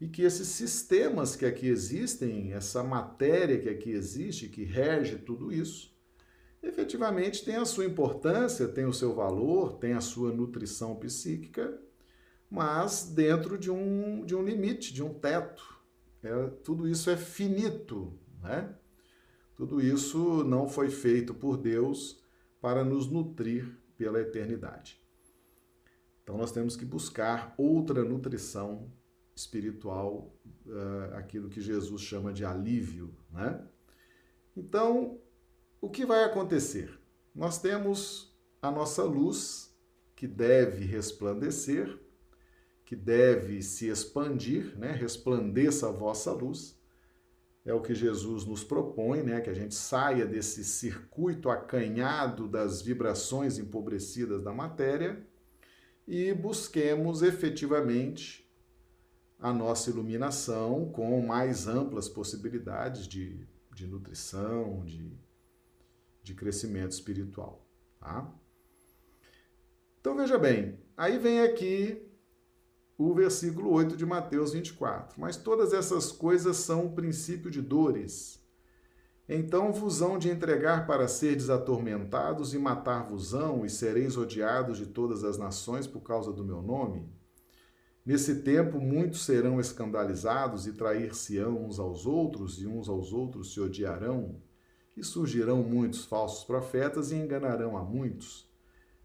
[0.00, 5.52] e que esses sistemas que aqui existem, essa matéria que aqui existe, que rege tudo
[5.52, 5.92] isso,
[6.62, 11.80] efetivamente tem a sua importância, tem o seu valor, tem a sua nutrição psíquica,
[12.48, 15.77] mas dentro de um, de um limite, de um teto.
[16.22, 18.74] É, tudo isso é finito, né?
[19.54, 22.22] Tudo isso não foi feito por Deus
[22.60, 25.00] para nos nutrir pela eternidade.
[26.22, 28.92] Então nós temos que buscar outra nutrição
[29.34, 30.34] espiritual,
[30.66, 33.64] uh, aquilo que Jesus chama de alívio, né?
[34.56, 35.20] Então,
[35.80, 36.98] o que vai acontecer?
[37.32, 39.72] Nós temos a nossa luz
[40.16, 41.96] que deve resplandecer,
[42.88, 44.92] que deve se expandir, né?
[44.92, 46.74] Resplandeça a vossa luz.
[47.62, 49.42] É o que Jesus nos propõe, né?
[49.42, 55.22] Que a gente saia desse circuito acanhado das vibrações empobrecidas da matéria
[56.06, 58.50] e busquemos efetivamente
[59.38, 65.12] a nossa iluminação com mais amplas possibilidades de, de nutrição, de,
[66.22, 67.68] de crescimento espiritual.
[68.00, 68.32] Tá?
[70.00, 72.07] Então veja bem, aí vem aqui
[72.98, 75.20] o versículo 8 de Mateus 24.
[75.20, 78.42] Mas todas essas coisas são o princípio de dores.
[79.28, 85.22] Então vos hão de entregar para serdes atormentados e matar-vos-ão, e sereis odiados de todas
[85.22, 87.08] as nações por causa do meu nome.
[88.04, 93.60] Nesse tempo, muitos serão escandalizados e trair-se-ão uns aos outros, e uns aos outros se
[93.60, 94.40] odiarão,
[94.96, 98.47] e surgirão muitos falsos profetas e enganarão a muitos.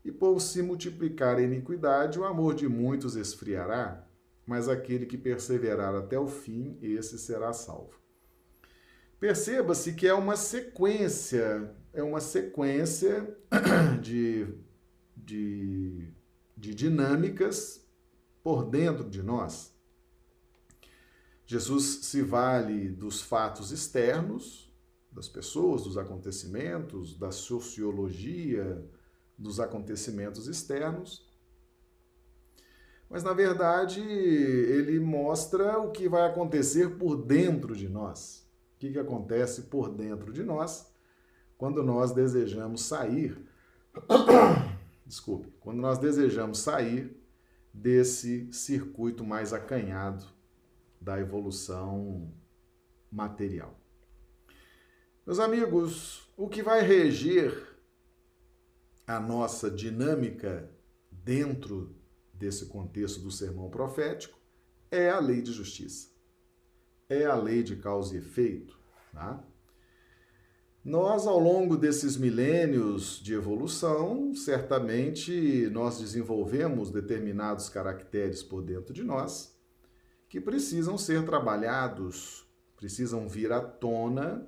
[0.04, 4.06] E por se multiplicar a iniquidade, o amor de muitos esfriará,
[4.46, 8.02] mas aquele que perseverar até o fim, esse será salvo.
[9.20, 13.38] Perceba-se que é uma sequência, é uma sequência
[14.02, 14.46] de,
[15.16, 16.10] de,
[16.58, 17.88] de dinâmicas
[18.44, 19.74] por dentro de nós.
[21.46, 24.70] Jesus se vale dos fatos externos,
[25.10, 28.84] das pessoas, dos acontecimentos, da sociologia
[29.38, 31.28] dos acontecimentos externos.
[33.10, 38.48] Mas, na verdade, ele mostra o que vai acontecer por dentro de nós.
[38.76, 40.92] O que, que acontece por dentro de nós
[41.58, 43.38] quando nós desejamos sair.
[45.06, 47.16] Desculpe, quando nós desejamos sair
[47.74, 50.26] desse circuito mais acanhado
[51.00, 52.34] da evolução
[53.12, 53.80] material.
[55.26, 57.73] Meus amigos, o que vai reger
[59.06, 60.70] a nossa dinâmica
[61.12, 61.96] dentro
[62.34, 64.38] desse contexto do sermão profético
[64.90, 66.10] é a lei de justiça.
[67.10, 68.78] É a lei de causa e efeito.
[69.12, 69.44] Tá?
[70.84, 79.04] Nós, ao longo desses milênios de evolução, certamente nós desenvolvemos determinados caracteres por dentro de
[79.04, 79.54] nós
[80.28, 82.46] que precisam ser trabalhados,
[82.76, 84.46] precisam vir à tona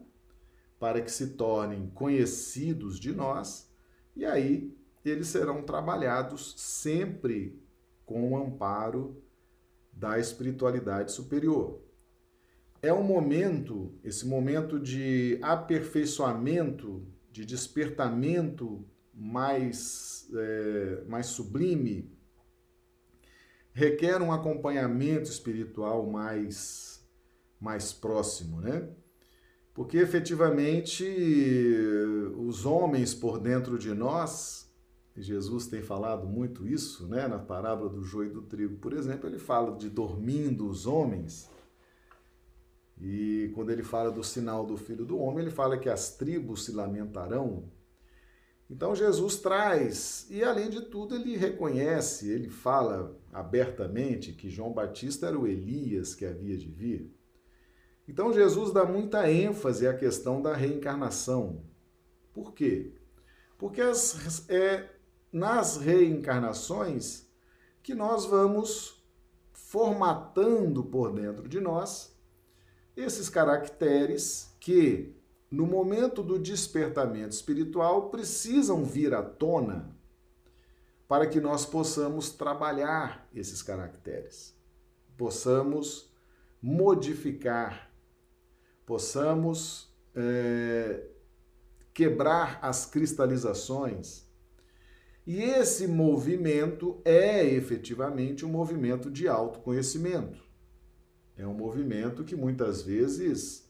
[0.80, 3.72] para que se tornem conhecidos de nós,
[4.16, 7.62] e aí eles serão trabalhados sempre
[8.06, 9.22] com o amparo
[9.92, 11.86] da espiritualidade superior
[12.86, 22.12] é um momento, esse momento de aperfeiçoamento, de despertamento mais, é, mais sublime,
[23.74, 27.04] requer um acompanhamento espiritual mais,
[27.60, 28.88] mais próximo, né?
[29.76, 31.06] Porque efetivamente
[32.38, 34.68] os homens por dentro de nós,
[35.16, 37.28] Jesus tem falado muito isso, né?
[37.28, 41.54] Na parábola do joio e do trigo, por exemplo, ele fala de dormindo os homens
[43.00, 46.66] e quando ele fala do sinal do filho do homem, ele fala que as tribos
[46.66, 47.70] se lamentarão.
[48.70, 55.28] Então Jesus traz, e além de tudo, ele reconhece, ele fala abertamente que João Batista
[55.28, 57.14] era o Elias que havia de vir.
[58.08, 61.64] Então Jesus dá muita ênfase à questão da reencarnação.
[62.34, 62.94] Por quê?
[63.58, 64.90] Porque as, é
[65.32, 67.28] nas reencarnações
[67.82, 69.04] que nós vamos
[69.52, 72.16] formatando por dentro de nós
[72.96, 75.14] esses caracteres que,
[75.52, 79.94] no momento do despertamento espiritual, precisam vir à tona
[81.08, 84.56] para que nós possamos trabalhar esses caracteres,
[85.18, 86.10] possamos
[86.62, 87.92] modificar,
[88.86, 91.08] possamos é,
[91.94, 94.26] quebrar as cristalizações.
[95.26, 100.44] E esse movimento é efetivamente um movimento de autoconhecimento.
[101.36, 103.68] É um movimento que muitas vezes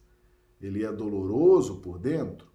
[0.61, 2.47] ele é doloroso por dentro.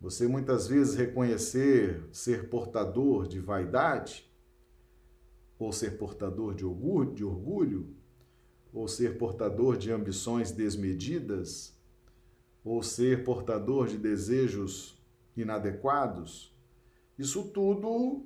[0.00, 4.30] Você muitas vezes reconhecer ser portador de vaidade
[5.58, 7.97] ou ser portador de orgulho, de orgulho
[8.78, 11.76] ou ser portador de ambições desmedidas,
[12.62, 14.96] ou ser portador de desejos
[15.36, 16.56] inadequados,
[17.18, 18.24] isso tudo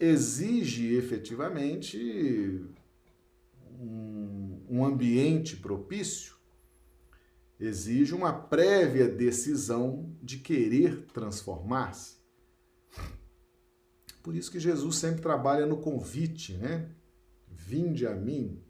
[0.00, 2.66] exige efetivamente
[4.68, 6.34] um, ambiente propício,
[7.60, 12.16] exige uma prévia decisão de querer transformar-se.
[14.20, 16.90] Por isso que Jesus sempre trabalha no convite, né?
[17.48, 18.60] Vinde a mim,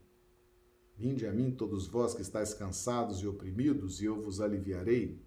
[0.96, 5.20] vinde a mim todos vós que estáis cansados e oprimidos, e eu vos aliviarei.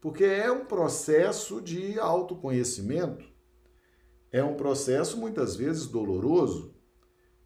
[0.00, 3.24] Porque é um processo de autoconhecimento,
[4.30, 6.74] é um processo muitas vezes doloroso,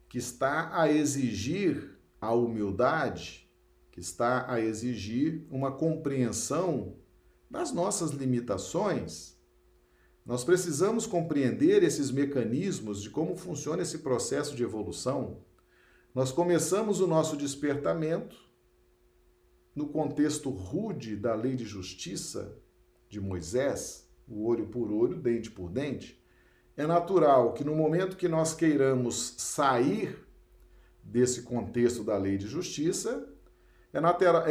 [0.09, 3.47] que está a exigir a humildade,
[3.91, 6.95] que está a exigir uma compreensão
[7.49, 9.37] das nossas limitações.
[10.25, 15.45] Nós precisamos compreender esses mecanismos de como funciona esse processo de evolução.
[16.17, 18.35] Nós começamos o nosso despertamento
[19.75, 22.57] no contexto rude da lei de justiça
[23.07, 26.19] de Moisés, o olho por olho, dente por dente
[26.75, 30.17] é natural que no momento que nós queiramos sair
[31.03, 33.31] desse contexto da lei de justiça,
[33.93, 33.99] é,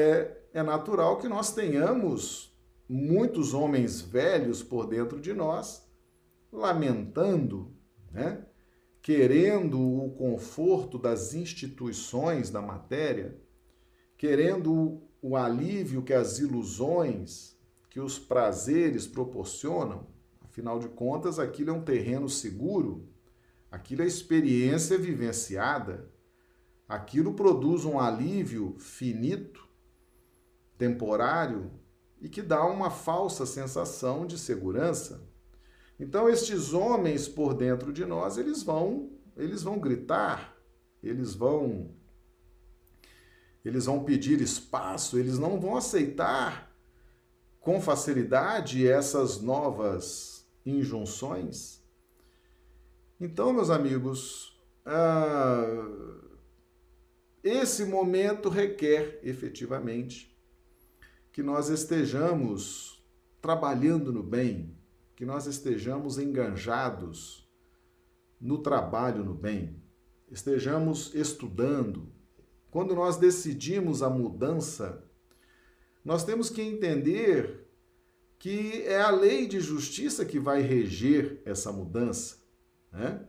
[0.01, 2.57] é, é natural que nós tenhamos
[2.89, 5.85] muitos homens velhos por dentro de nós,
[6.53, 7.75] lamentando,
[8.13, 8.47] né?
[9.07, 13.41] Querendo o conforto das instituições da matéria,
[14.19, 17.57] querendo o alívio que as ilusões,
[17.89, 20.09] que os prazeres proporcionam,
[20.57, 23.07] Afinal de contas, aquilo é um terreno seguro,
[23.71, 26.11] aquilo é experiência vivenciada,
[26.89, 29.69] aquilo produz um alívio finito,
[30.77, 31.71] temporário
[32.19, 35.29] e que dá uma falsa sensação de segurança.
[35.99, 40.57] Então estes homens por dentro de nós, eles vão, eles vão gritar,
[41.03, 41.95] eles vão
[43.65, 46.73] eles vão pedir espaço, eles não vão aceitar
[47.59, 51.83] com facilidade essas novas injunções.
[53.21, 55.67] Então, meus amigos, ah,
[57.43, 60.33] esse momento requer efetivamente
[61.33, 63.05] que nós estejamos
[63.43, 64.76] trabalhando no bem,
[65.17, 67.49] que nós estejamos enganjados
[68.39, 69.83] no trabalho no bem,
[70.31, 72.13] estejamos estudando.
[72.71, 75.03] Quando nós decidimos a mudança,
[76.05, 77.67] nós temos que entender
[78.39, 82.37] que é a lei de justiça que vai reger essa mudança.
[82.93, 83.27] Né?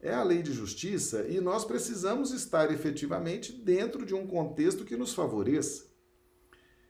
[0.00, 4.96] É a lei de justiça e nós precisamos estar efetivamente dentro de um contexto que
[4.96, 5.88] nos favoreça.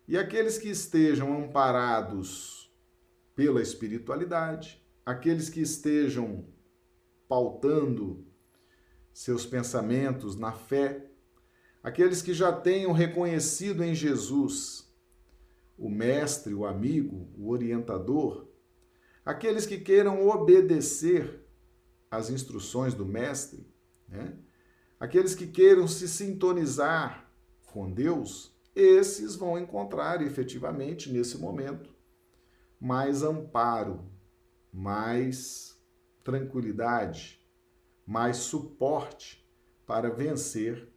[0.06, 2.57] E aqueles que estejam amparados
[3.38, 6.44] pela espiritualidade, aqueles que estejam
[7.28, 8.26] pautando
[9.12, 11.06] seus pensamentos na fé,
[11.80, 14.92] aqueles que já tenham reconhecido em Jesus
[15.76, 18.48] o mestre, o amigo, o orientador,
[19.24, 21.46] aqueles que queiram obedecer
[22.10, 23.64] às instruções do mestre,
[24.08, 24.36] né?
[24.98, 27.30] aqueles que queiram se sintonizar
[27.66, 31.97] com Deus, esses vão encontrar efetivamente nesse momento
[32.80, 34.04] mais amparo,
[34.72, 35.80] mais
[36.22, 37.40] tranquilidade,
[38.06, 39.46] mais suporte
[39.86, 40.88] para vencer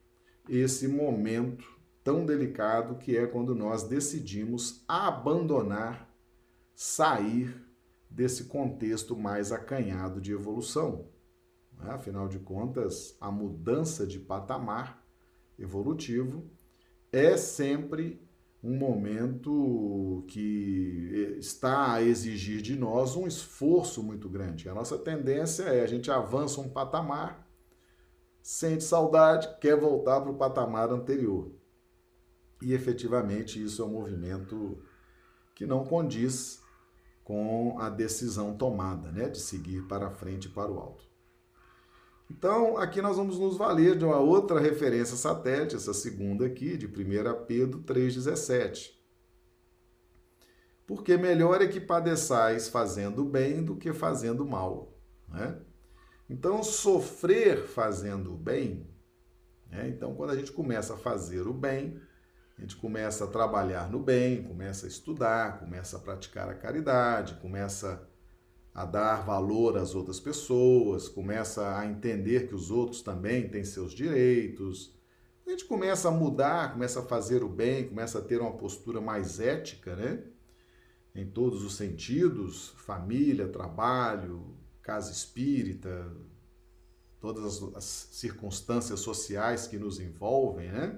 [0.49, 1.65] esse momento
[2.03, 6.09] tão delicado que é quando nós decidimos abandonar,
[6.75, 7.55] sair
[8.09, 11.07] desse contexto mais acanhado de evolução.
[11.77, 11.91] Né?
[11.91, 15.01] Afinal de contas, a mudança de patamar
[15.57, 16.49] evolutivo
[17.11, 18.21] é sempre
[18.63, 24.69] um momento que está a exigir de nós um esforço muito grande.
[24.69, 27.47] A nossa tendência é a gente avança um patamar,
[28.41, 31.51] sente saudade, quer voltar para o patamar anterior.
[32.61, 34.83] E efetivamente isso é um movimento
[35.55, 36.61] que não condiz
[37.23, 41.10] com a decisão tomada, né, de seguir para frente e para o alto.
[42.31, 46.87] Então, aqui nós vamos nos valer de uma outra referência satélite, essa segunda aqui, de
[46.87, 48.91] 1 Pedro 3,17.
[50.87, 54.97] Porque melhor é que padeçais fazendo bem do que fazendo mal.
[55.27, 55.59] Né?
[56.29, 58.89] Então, sofrer fazendo o bem,
[59.69, 59.89] né?
[59.89, 61.99] então, quando a gente começa a fazer o bem,
[62.57, 67.35] a gente começa a trabalhar no bem, começa a estudar, começa a praticar a caridade,
[67.41, 68.09] começa
[68.73, 73.93] a dar valor às outras pessoas, começa a entender que os outros também têm seus
[73.93, 74.95] direitos.
[75.45, 79.01] A gente começa a mudar, começa a fazer o bem, começa a ter uma postura
[79.01, 80.23] mais ética, né?
[81.13, 86.09] Em todos os sentidos, família, trabalho, casa espírita,
[87.19, 90.97] todas as, as circunstâncias sociais que nos envolvem, né?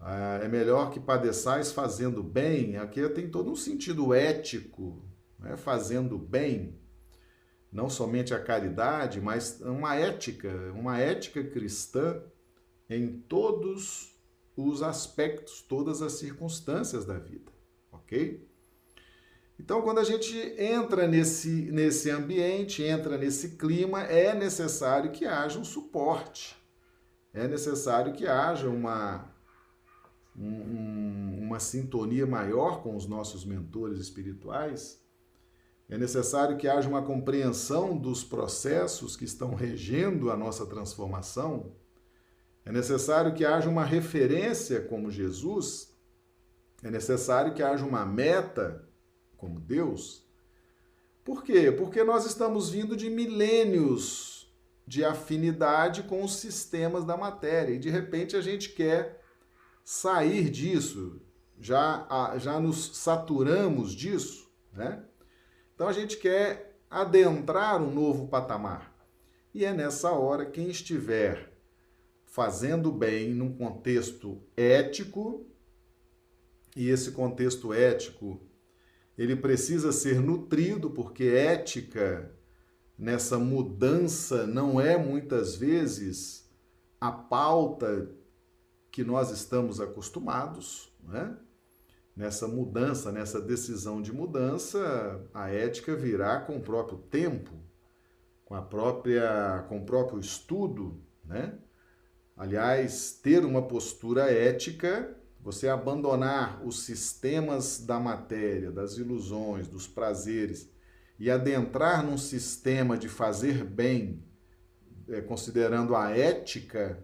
[0.00, 2.78] Ah, é melhor que padeçais fazendo bem.
[2.78, 5.02] Aqui tem todo um sentido ético,
[5.38, 5.56] né?
[5.56, 6.78] fazendo bem.
[7.70, 12.22] Não somente a caridade, mas uma ética, uma ética cristã
[12.88, 14.18] em todos
[14.56, 17.52] os aspectos, todas as circunstâncias da vida,
[17.92, 18.48] ok?
[19.60, 25.58] Então, quando a gente entra nesse, nesse ambiente, entra nesse clima, é necessário que haja
[25.58, 26.56] um suporte,
[27.34, 29.32] é necessário que haja uma,
[30.36, 35.02] um, uma sintonia maior com os nossos mentores espirituais,
[35.88, 41.74] é necessário que haja uma compreensão dos processos que estão regendo a nossa transformação,
[42.64, 45.96] é necessário que haja uma referência como Jesus,
[46.82, 48.86] é necessário que haja uma meta
[49.38, 50.28] como Deus.
[51.24, 51.72] Por quê?
[51.72, 54.54] Porque nós estamos vindo de milênios
[54.86, 59.22] de afinidade com os sistemas da matéria e de repente a gente quer
[59.84, 61.20] sair disso,
[61.58, 65.07] já, já nos saturamos disso, né?
[65.78, 68.92] Então a gente quer adentrar um novo patamar.
[69.54, 71.56] E é nessa hora quem estiver
[72.24, 75.46] fazendo bem num contexto ético,
[76.74, 78.40] e esse contexto ético
[79.16, 82.28] ele precisa ser nutrido, porque ética
[82.98, 86.50] nessa mudança não é muitas vezes
[87.00, 88.10] a pauta
[88.90, 91.38] que nós estamos acostumados, né?
[92.18, 97.52] Nessa mudança, nessa decisão de mudança, a ética virá com o próprio tempo,
[98.44, 101.56] com a própria, com o próprio estudo, né?
[102.36, 110.68] Aliás, ter uma postura ética você abandonar os sistemas da matéria, das ilusões, dos prazeres
[111.20, 114.24] e adentrar num sistema de fazer bem,
[115.08, 117.00] é, considerando a ética,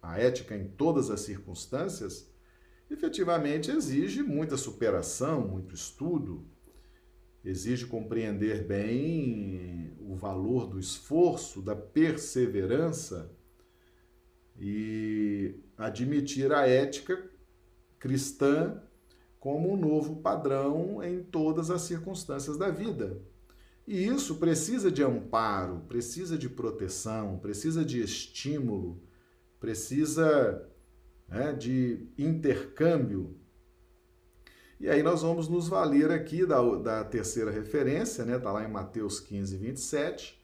[0.00, 2.30] a ética em todas as circunstâncias,
[2.90, 6.44] efetivamente exige muita superação, muito estudo,
[7.44, 13.30] exige compreender bem o valor do esforço, da perseverança
[14.58, 17.30] e admitir a ética
[17.98, 18.82] cristã
[19.38, 23.22] como um novo padrão em todas as circunstâncias da vida.
[23.86, 29.02] E isso precisa de amparo, precisa de proteção, precisa de estímulo,
[29.58, 30.69] precisa
[31.30, 33.38] né, de intercâmbio.
[34.80, 38.36] E aí nós vamos nos valer aqui da, da terceira referência, né?
[38.36, 40.42] Está lá em Mateus 15, 27,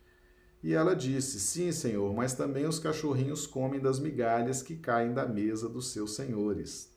[0.62, 5.26] e ela disse: Sim, senhor, mas também os cachorrinhos comem das migalhas que caem da
[5.26, 6.94] mesa dos seus senhores.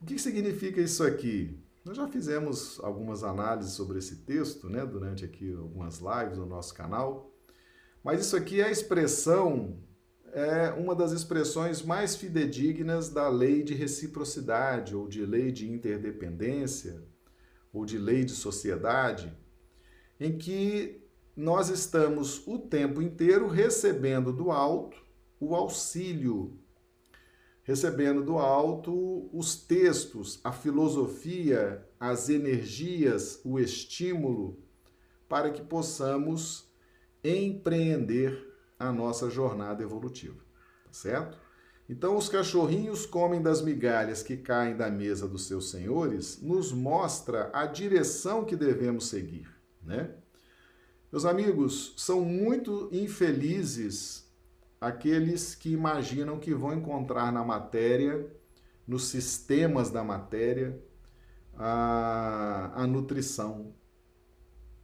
[0.00, 1.58] O que significa isso aqui?
[1.84, 6.74] Nós já fizemos algumas análises sobre esse texto, né, durante aqui algumas lives no nosso
[6.74, 7.34] canal.
[8.04, 9.78] Mas isso aqui é a expressão,
[10.32, 17.02] é uma das expressões mais fidedignas da lei de reciprocidade, ou de lei de interdependência,
[17.72, 19.36] ou de lei de sociedade,
[20.18, 21.02] em que
[21.36, 24.98] nós estamos o tempo inteiro recebendo do alto
[25.40, 26.58] o auxílio,
[27.62, 34.58] recebendo do alto os textos, a filosofia, as energias, o estímulo,
[35.26, 36.68] para que possamos
[37.24, 38.49] empreender
[38.80, 40.38] a nossa jornada evolutiva,
[40.84, 41.38] tá certo?
[41.88, 47.50] Então, os cachorrinhos comem das migalhas que caem da mesa dos seus senhores, nos mostra
[47.52, 49.48] a direção que devemos seguir,
[49.82, 50.14] né?
[51.12, 54.30] Meus amigos, são muito infelizes
[54.80, 58.30] aqueles que imaginam que vão encontrar na matéria,
[58.86, 60.80] nos sistemas da matéria,
[61.56, 63.74] a, a nutrição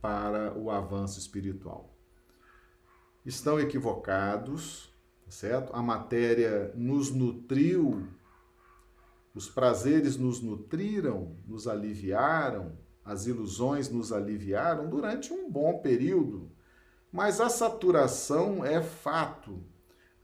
[0.02, 1.95] para o avanço espiritual.
[3.26, 4.88] Estão equivocados,
[5.24, 5.74] tá certo?
[5.74, 8.06] A matéria nos nutriu,
[9.34, 16.50] os prazeres nos nutriram, nos aliviaram, as ilusões nos aliviaram durante um bom período,
[17.10, 19.60] mas a saturação é fato.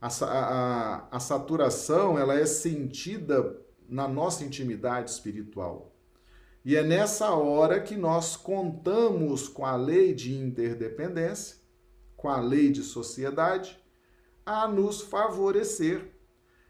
[0.01, 5.93] A, a, a saturação ela é sentida na nossa intimidade espiritual.
[6.63, 11.62] E é nessa hora que nós contamos com a lei de interdependência,
[12.23, 13.77] com a lei de sociedade,
[14.45, 16.09] a nos favorecer.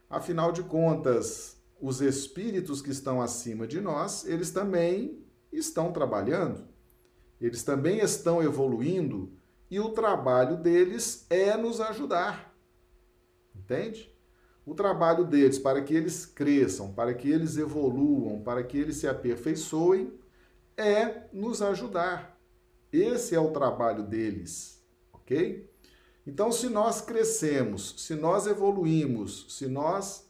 [0.09, 6.67] Afinal de contas, os espíritos que estão acima de nós, eles também estão trabalhando,
[7.39, 9.31] eles também estão evoluindo
[9.69, 12.51] e o trabalho deles é nos ajudar.
[13.55, 14.11] Entende?
[14.65, 19.07] O trabalho deles para que eles cresçam, para que eles evoluam, para que eles se
[19.07, 20.11] aperfeiçoem,
[20.75, 22.41] é nos ajudar.
[22.91, 24.72] Esse é o trabalho deles,
[25.23, 25.69] ok?
[26.25, 30.29] Então, se nós crescemos, se nós evoluímos, se nós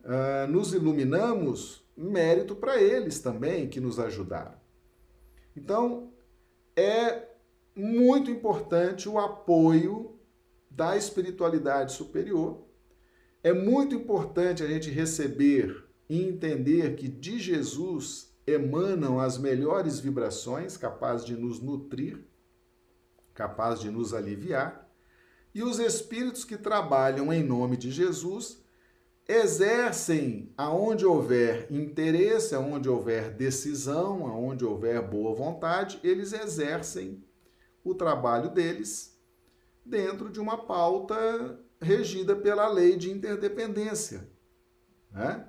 [0.00, 4.54] uh, nos iluminamos, mérito para eles também que nos ajudaram.
[5.56, 6.12] Então,
[6.76, 7.28] é
[7.74, 10.18] muito importante o apoio
[10.70, 12.62] da espiritualidade superior.
[13.42, 20.76] É muito importante a gente receber e entender que de Jesus emanam as melhores vibrações
[20.76, 22.18] capazes de nos nutrir,
[23.34, 24.88] capazes de nos aliviar,
[25.54, 28.64] e os espíritos que trabalham em nome de Jesus
[29.26, 37.24] exercem aonde houver interesse, aonde houver decisão, aonde houver boa vontade, eles exercem
[37.82, 39.18] o trabalho deles
[39.84, 44.28] dentro de uma pauta regida pela lei de interdependência.
[45.10, 45.46] Né?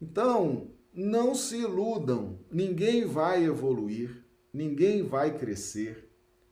[0.00, 6.07] Então, não se iludam, ninguém vai evoluir, ninguém vai crescer,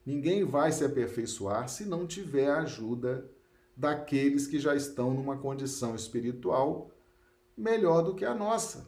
[0.07, 3.29] ninguém vai se aperfeiçoar se não tiver a ajuda
[3.77, 6.93] daqueles que já estão numa condição espiritual
[7.57, 8.87] melhor do que a nossa.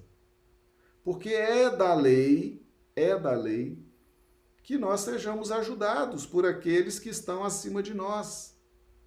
[1.02, 2.64] Porque é da lei,
[2.94, 3.82] é da lei,
[4.62, 8.56] que nós sejamos ajudados por aqueles que estão acima de nós,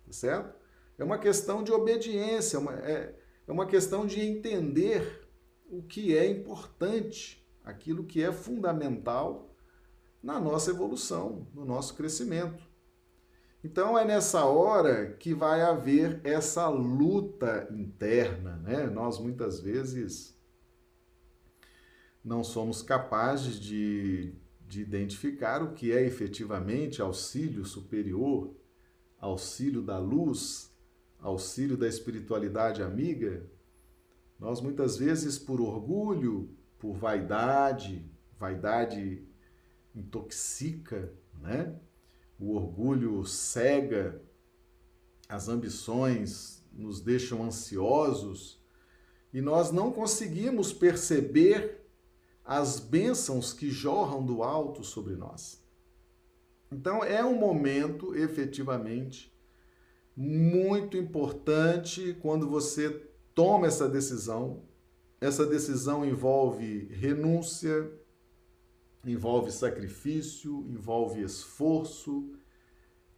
[0.05, 0.59] tá certo?
[0.97, 3.15] É uma questão de obediência, é,
[3.47, 5.27] é uma questão de entender
[5.69, 9.50] o que é importante, aquilo que é fundamental
[10.21, 12.63] na nossa evolução, no nosso crescimento.
[13.63, 18.87] Então é nessa hora que vai haver essa luta interna, né?
[18.87, 20.35] Nós muitas vezes
[22.23, 24.33] não somos capazes de,
[24.67, 28.55] de identificar o que é efetivamente auxílio superior,
[29.19, 30.71] auxílio da luz,
[31.19, 33.45] auxílio da espiritualidade amiga.
[34.39, 36.49] Nós muitas vezes, por orgulho,
[36.79, 39.23] por vaidade, vaidade
[39.95, 41.75] intoxica, né?
[42.41, 44.21] o orgulho cega,
[45.29, 48.59] as ambições nos deixam ansiosos
[49.31, 51.85] e nós não conseguimos perceber
[52.43, 55.63] as bênçãos que jorram do alto sobre nós.
[56.71, 59.31] Então é um momento, efetivamente,
[60.17, 62.89] muito importante quando você
[63.35, 64.63] toma essa decisão.
[65.19, 67.91] Essa decisão envolve renúncia,
[69.05, 72.31] envolve sacrifício, envolve esforço,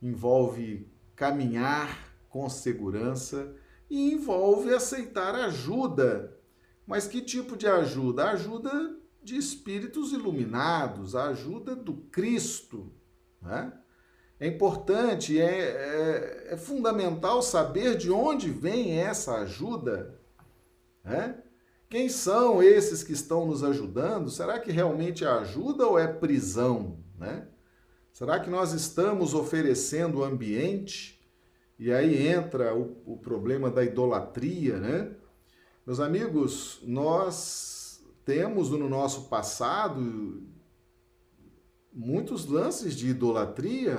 [0.02, 3.56] envolve caminhar com segurança
[3.90, 6.38] e envolve aceitar ajuda.
[6.86, 8.32] Mas que tipo de ajuda?
[8.32, 12.92] Ajuda de espíritos iluminados, a ajuda do Cristo.
[13.42, 13.72] Né?
[14.40, 20.20] É importante, é, é, é fundamental saber de onde vem essa ajuda.
[21.04, 21.43] Né?
[21.94, 24.32] Quem são esses que estão nos ajudando?
[24.32, 26.98] Será que realmente é ajuda ou é prisão?
[27.16, 27.48] Né?
[28.12, 31.24] Será que nós estamos oferecendo ambiente?
[31.78, 35.16] E aí entra o, o problema da idolatria, né?
[35.86, 40.42] Meus amigos, nós temos no nosso passado
[41.94, 43.96] muitos lances de idolatria,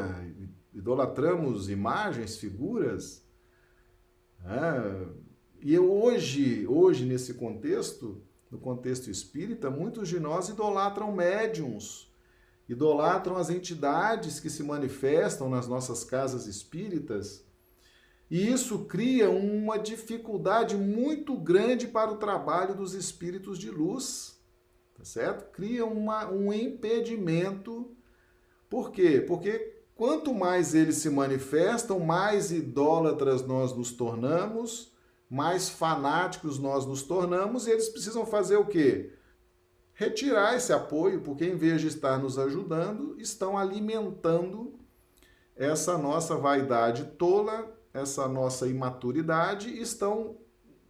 [0.75, 3.25] idolatramos imagens, figuras.
[4.41, 5.07] Né?
[5.67, 8.21] E hoje, hoje nesse contexto,
[8.51, 12.13] no contexto espírita, muitos de nós idolatram médiums,
[12.69, 17.47] idolatram as entidades que se manifestam nas nossas casas espíritas.
[18.31, 24.39] E isso cria uma dificuldade muito grande para o trabalho dos espíritos de luz,
[24.95, 25.51] tá certo?
[25.51, 27.91] Cria uma, um impedimento.
[28.69, 29.25] Por quê?
[29.27, 34.93] Porque quanto mais eles se manifestam, mais idólatras nós nos tornamos
[35.35, 39.13] mais fanáticos nós nos tornamos e eles precisam fazer o quê?
[39.93, 44.79] Retirar esse apoio, porque em vez de estar nos ajudando, estão alimentando
[45.57, 50.39] essa nossa vaidade tola, essa nossa imaturidade, estão.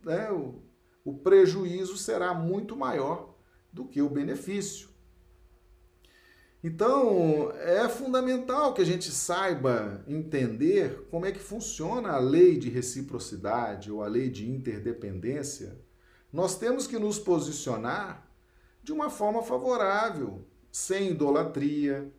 [0.05, 0.63] Né, o,
[1.03, 3.35] o prejuízo será muito maior
[3.73, 4.91] do que o benefício.
[6.67, 12.71] Então, é fundamental que a gente saiba entender como é que funciona a lei de
[12.71, 15.79] reciprocidade ou a lei de interdependência.
[16.33, 18.27] Nós temos que nos posicionar
[18.83, 20.43] de uma forma favorável,
[20.73, 22.11] sem idolatria,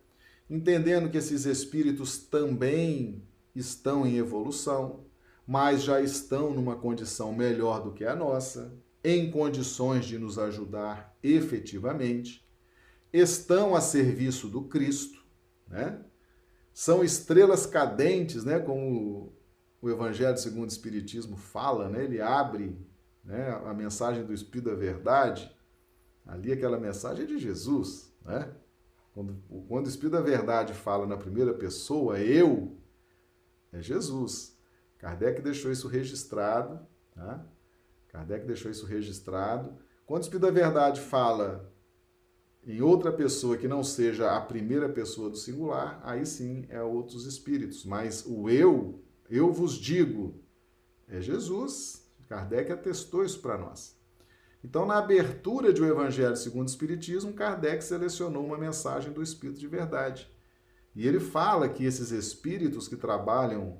[0.48, 3.20] entendendo que esses espíritos também
[3.52, 5.00] estão em evolução,
[5.44, 11.16] mas já estão numa condição melhor do que a nossa, em condições de nos ajudar
[11.20, 12.45] efetivamente
[13.12, 15.24] estão a serviço do Cristo,
[15.66, 16.02] né?
[16.72, 18.58] São estrelas cadentes, né?
[18.58, 19.32] Como
[19.80, 22.04] o Evangelho segundo o Espiritismo fala, né?
[22.04, 22.78] Ele abre
[23.24, 25.54] né, a mensagem do Espírito da Verdade.
[26.26, 28.52] Ali aquela mensagem é de Jesus, né?
[29.12, 32.76] Quando, quando o Espírito da Verdade fala na primeira pessoa, eu,
[33.72, 34.56] é Jesus.
[34.98, 37.46] Kardec deixou isso registrado, tá?
[38.08, 39.78] Kardec deixou isso registrado.
[40.04, 41.72] Quando o Espírito da Verdade fala
[42.66, 47.24] em outra pessoa que não seja a primeira pessoa do singular, aí sim é outros
[47.24, 47.84] espíritos.
[47.84, 50.40] Mas o eu, eu vos digo,
[51.08, 52.04] é Jesus.
[52.28, 53.96] Kardec atestou isso para nós.
[54.64, 59.60] Então, na abertura de O Evangelho segundo o Espiritismo, Kardec selecionou uma mensagem do Espírito
[59.60, 60.28] de Verdade.
[60.92, 63.78] E ele fala que esses espíritos que trabalham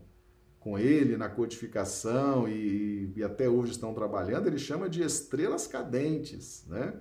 [0.61, 6.65] com ele na codificação e, e, até hoje estão trabalhando, ele chama de estrelas cadentes,
[6.69, 6.95] né?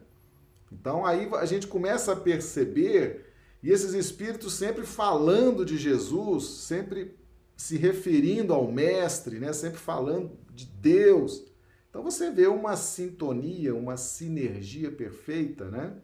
[0.71, 3.25] Então aí a gente começa a perceber
[3.61, 7.15] e esses espíritos sempre falando de Jesus, sempre
[7.55, 9.53] se referindo ao mestre, né?
[9.53, 11.45] Sempre falando de Deus.
[11.89, 15.95] Então você vê uma sintonia, uma sinergia perfeita, né?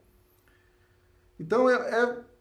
[1.40, 2.32] Então é, é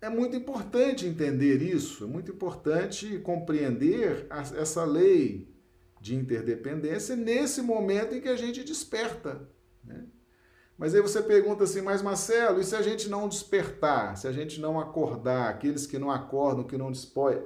[0.00, 5.54] é muito importante entender isso, é muito importante compreender essa lei
[6.00, 9.46] de interdependência nesse momento em que a gente desperta.
[9.84, 10.06] Né?
[10.80, 14.32] Mas aí você pergunta assim, mas Marcelo, e se a gente não despertar, se a
[14.32, 16.90] gente não acordar, aqueles que não acordam, que não,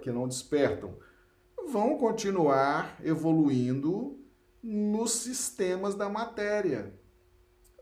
[0.00, 0.94] que não despertam,
[1.68, 4.16] vão continuar evoluindo
[4.62, 6.94] nos sistemas da matéria.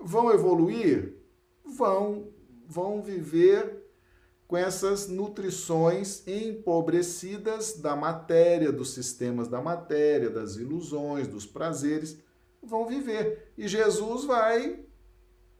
[0.00, 1.18] Vão evoluir?
[1.62, 2.32] Vão,
[2.66, 3.84] vão viver
[4.48, 12.18] com essas nutrições empobrecidas da matéria, dos sistemas da matéria, das ilusões, dos prazeres,
[12.62, 13.52] vão viver.
[13.58, 14.90] E Jesus vai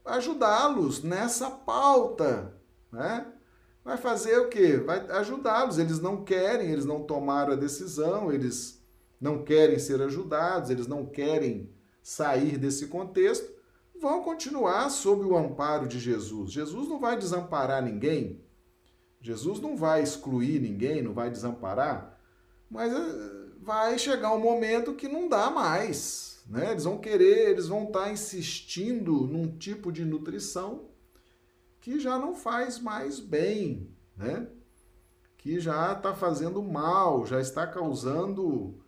[0.05, 2.55] ajudá-los nessa pauta,
[2.91, 3.27] né?
[3.85, 4.77] Vai fazer o quê?
[4.77, 5.79] Vai ajudá-los.
[5.79, 8.81] Eles não querem, eles não tomaram a decisão, eles
[9.21, 11.71] não querem ser ajudados, eles não querem
[12.03, 13.49] sair desse contexto,
[14.01, 16.51] vão continuar sob o amparo de Jesus.
[16.51, 18.45] Jesus não vai desamparar ninguém.
[19.21, 22.19] Jesus não vai excluir ninguém, não vai desamparar,
[22.69, 26.32] mas eh, vai chegar um momento que não dá mais.
[26.47, 26.71] Né?
[26.71, 30.91] Eles vão querer, eles vão estar insistindo num tipo de nutrição
[31.81, 34.47] que já não faz mais bem, né?
[35.37, 38.81] que já está fazendo mal, já está causando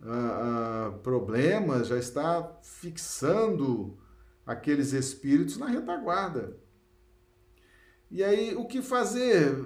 [0.00, 3.96] uh, uh, problemas, já está fixando
[4.44, 6.56] aqueles espíritos na retaguarda.
[8.10, 9.56] E aí, o que fazer?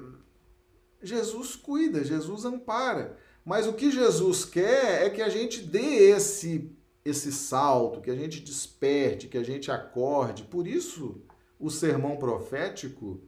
[1.02, 3.16] Jesus cuida, Jesus ampara.
[3.44, 6.76] Mas o que Jesus quer é que a gente dê esse
[7.08, 10.44] esse salto, que a gente desperte, que a gente acorde.
[10.44, 11.22] Por isso,
[11.58, 13.20] o sermão profético,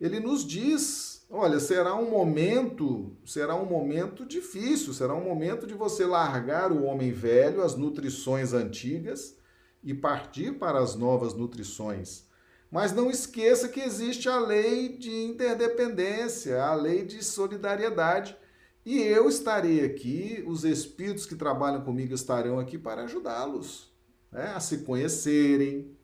[0.00, 5.74] ele nos diz, olha, será um momento, será um momento difícil, será um momento de
[5.74, 9.36] você largar o homem velho, as nutrições antigas
[9.82, 12.24] e partir para as novas nutrições.
[12.70, 18.36] Mas não esqueça que existe a lei de interdependência, a lei de solidariedade.
[18.84, 23.90] E eu estarei aqui, os espíritos que trabalham comigo estarão aqui para ajudá-los
[24.30, 24.52] né?
[24.54, 25.96] a se conhecerem,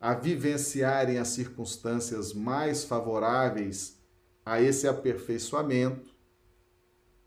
[0.00, 4.00] a vivenciarem as circunstâncias mais favoráveis
[4.44, 6.14] a esse aperfeiçoamento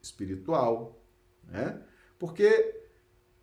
[0.02, 1.02] espiritual.
[1.44, 1.82] Né?
[2.18, 2.82] Porque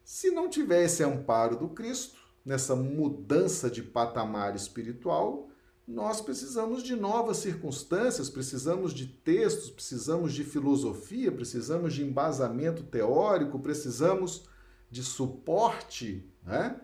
[0.04, 5.49] se não tiver esse amparo do Cristo, nessa mudança de patamar espiritual,
[5.90, 13.58] nós precisamos de novas circunstâncias, precisamos de textos, precisamos de filosofia, precisamos de embasamento teórico,
[13.58, 14.48] precisamos
[14.88, 16.80] de suporte, né?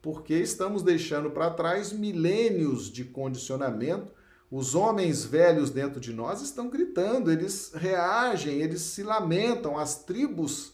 [0.00, 4.10] Porque estamos deixando para trás milênios de condicionamento.
[4.50, 10.72] Os homens velhos dentro de nós estão gritando, eles reagem, eles se lamentam, as tribos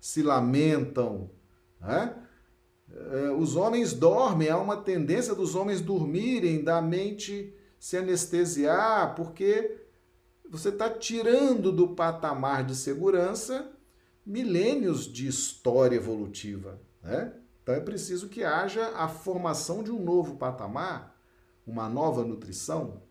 [0.00, 1.28] se lamentam,
[1.80, 2.14] né?
[2.90, 9.78] Eh, os homens dormem, há uma tendência dos homens dormirem, da mente se anestesiar, porque
[10.48, 13.70] você está tirando do patamar de segurança
[14.24, 16.80] milênios de história evolutiva.
[17.02, 17.32] Né?
[17.62, 21.18] Então é preciso que haja a formação de um novo patamar,
[21.66, 23.02] uma nova nutrição.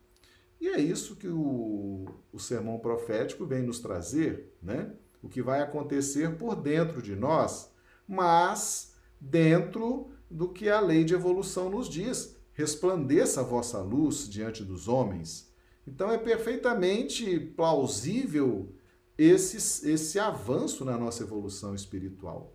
[0.60, 4.92] E é isso que o, o sermão profético vem nos trazer, né?
[5.22, 7.72] O que vai acontecer por dentro de nós,
[8.08, 8.87] mas
[9.20, 12.36] dentro do que a lei de evolução nos diz.
[12.54, 15.52] Resplandeça a vossa luz diante dos homens.
[15.86, 18.74] Então é perfeitamente plausível
[19.18, 22.54] esse, esse avanço na nossa evolução espiritual.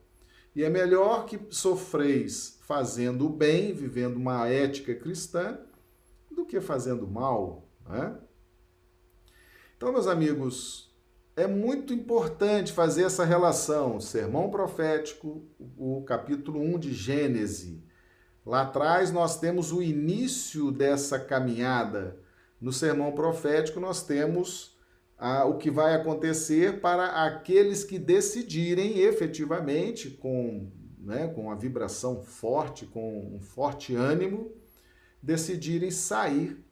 [0.55, 5.59] E é melhor que sofreis fazendo o bem, vivendo uma ética cristã,
[6.30, 7.66] do que fazendo mal.
[7.89, 8.18] Né?
[9.76, 10.91] Então, meus amigos,
[11.36, 15.42] é muito importante fazer essa relação, sermão profético,
[15.78, 17.80] o capítulo 1 de Gênesis.
[18.44, 22.18] Lá atrás nós temos o início dessa caminhada.
[22.60, 24.76] No sermão profético nós temos
[25.16, 30.70] ah, o que vai acontecer para aqueles que decidirem efetivamente, com
[31.02, 34.52] né, com a vibração forte, com um forte ânimo,
[35.20, 36.64] decidirem sair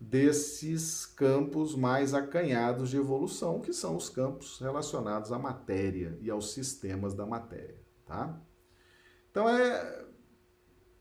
[0.00, 6.52] desses campos mais acanhados de evolução, que são os campos relacionados à matéria e aos
[6.52, 8.40] sistemas da matéria, tá?
[9.30, 10.06] Então é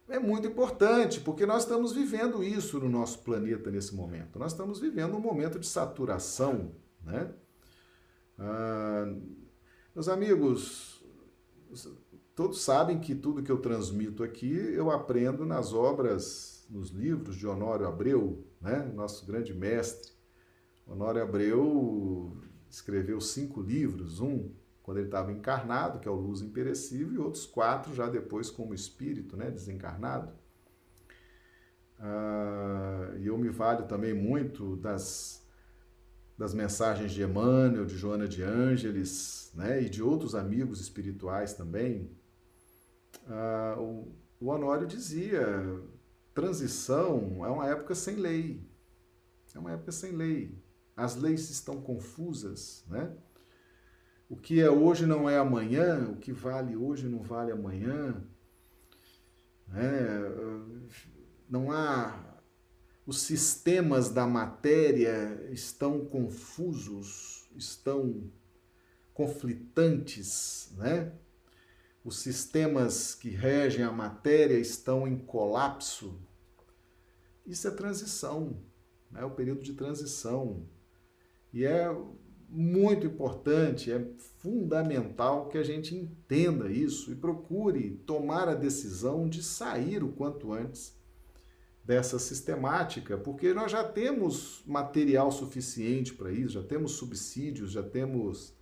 [0.09, 4.39] é muito importante, porque nós estamos vivendo isso no nosso planeta nesse momento.
[4.39, 6.71] Nós estamos vivendo um momento de saturação,
[7.03, 7.29] né?
[8.39, 9.13] Ah,
[9.93, 11.03] meus amigos,
[12.33, 17.45] todos sabem que tudo que eu transmito aqui eu aprendo nas obras, nos livros de
[17.45, 18.91] Honório Abreu, né?
[18.93, 20.11] Nosso grande mestre.
[20.85, 24.51] Honório Abreu escreveu cinco livros, um
[24.81, 28.73] quando ele estava encarnado, que é o Luz Imperecível, e outros quatro já depois como
[28.73, 30.31] espírito, né, desencarnado.
[31.99, 35.45] Ah, e eu me valho também muito das,
[36.37, 42.09] das mensagens de Emmanuel, de Joana de Ângeles, né, e de outros amigos espirituais também.
[43.27, 45.45] Ah, o, o Honório dizia:
[46.37, 48.63] transição é uma época sem lei.
[49.55, 50.55] É uma época sem lei.
[50.95, 53.11] As leis estão confusas, né?
[54.29, 58.23] O que é hoje não é amanhã, o que vale hoje não vale amanhã.
[59.73, 60.19] É,
[61.49, 62.39] não há.
[63.03, 68.29] Os sistemas da matéria estão confusos, estão
[69.11, 71.13] conflitantes, né?
[72.07, 76.17] Os sistemas que regem a matéria estão em colapso.
[77.45, 78.61] Isso é transição,
[79.13, 80.65] é o período de transição.
[81.51, 81.93] E é
[82.47, 84.07] muito importante, é
[84.41, 90.53] fundamental que a gente entenda isso e procure tomar a decisão de sair o quanto
[90.53, 90.95] antes
[91.83, 98.56] dessa sistemática, porque nós já temos material suficiente para isso, já temos subsídios, já temos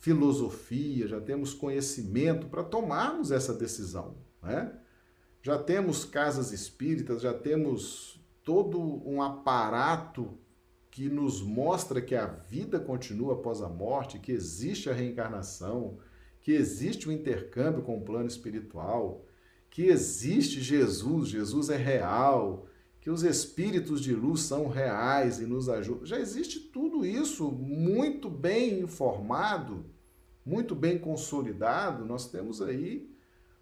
[0.00, 4.72] filosofia, já temos conhecimento para tomarmos essa decisão, né?
[5.42, 10.38] Já temos casas espíritas, já temos todo um aparato
[10.90, 15.98] que nos mostra que a vida continua após a morte, que existe a reencarnação,
[16.40, 19.26] que existe o intercâmbio com o plano espiritual,
[19.68, 22.66] que existe Jesus, Jesus é real,
[23.00, 26.04] que os espíritos de luz são reais e nos ajudam.
[26.04, 29.84] Já existe tudo isso muito bem informado,
[30.44, 32.04] muito bem consolidado.
[32.04, 33.10] Nós temos aí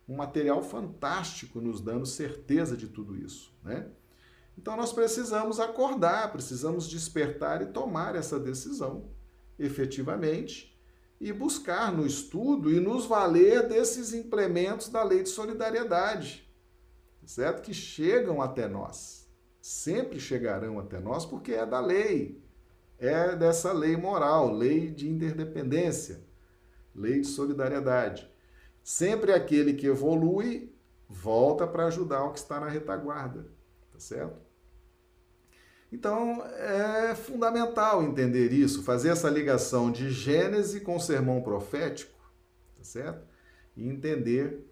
[0.08, 3.88] um material fantástico nos dando certeza de tudo isso, né?
[4.56, 9.08] Então nós precisamos acordar, precisamos despertar e tomar essa decisão
[9.56, 10.76] efetivamente
[11.20, 16.48] e buscar no estudo e nos valer desses implementos da lei de solidariedade,
[17.24, 17.62] certo?
[17.62, 19.17] Que chegam até nós,
[19.60, 22.42] sempre chegarão até nós porque é da lei,
[22.98, 26.20] é dessa lei moral, lei de interdependência,
[26.94, 28.30] lei de solidariedade.
[28.82, 30.74] Sempre aquele que evolui
[31.08, 33.46] volta para ajudar o que está na retaguarda,
[33.92, 34.48] tá certo?
[35.90, 42.18] Então, é fundamental entender isso, fazer essa ligação de Gênese com o sermão profético,
[42.76, 43.26] tá certo?
[43.74, 44.66] E entender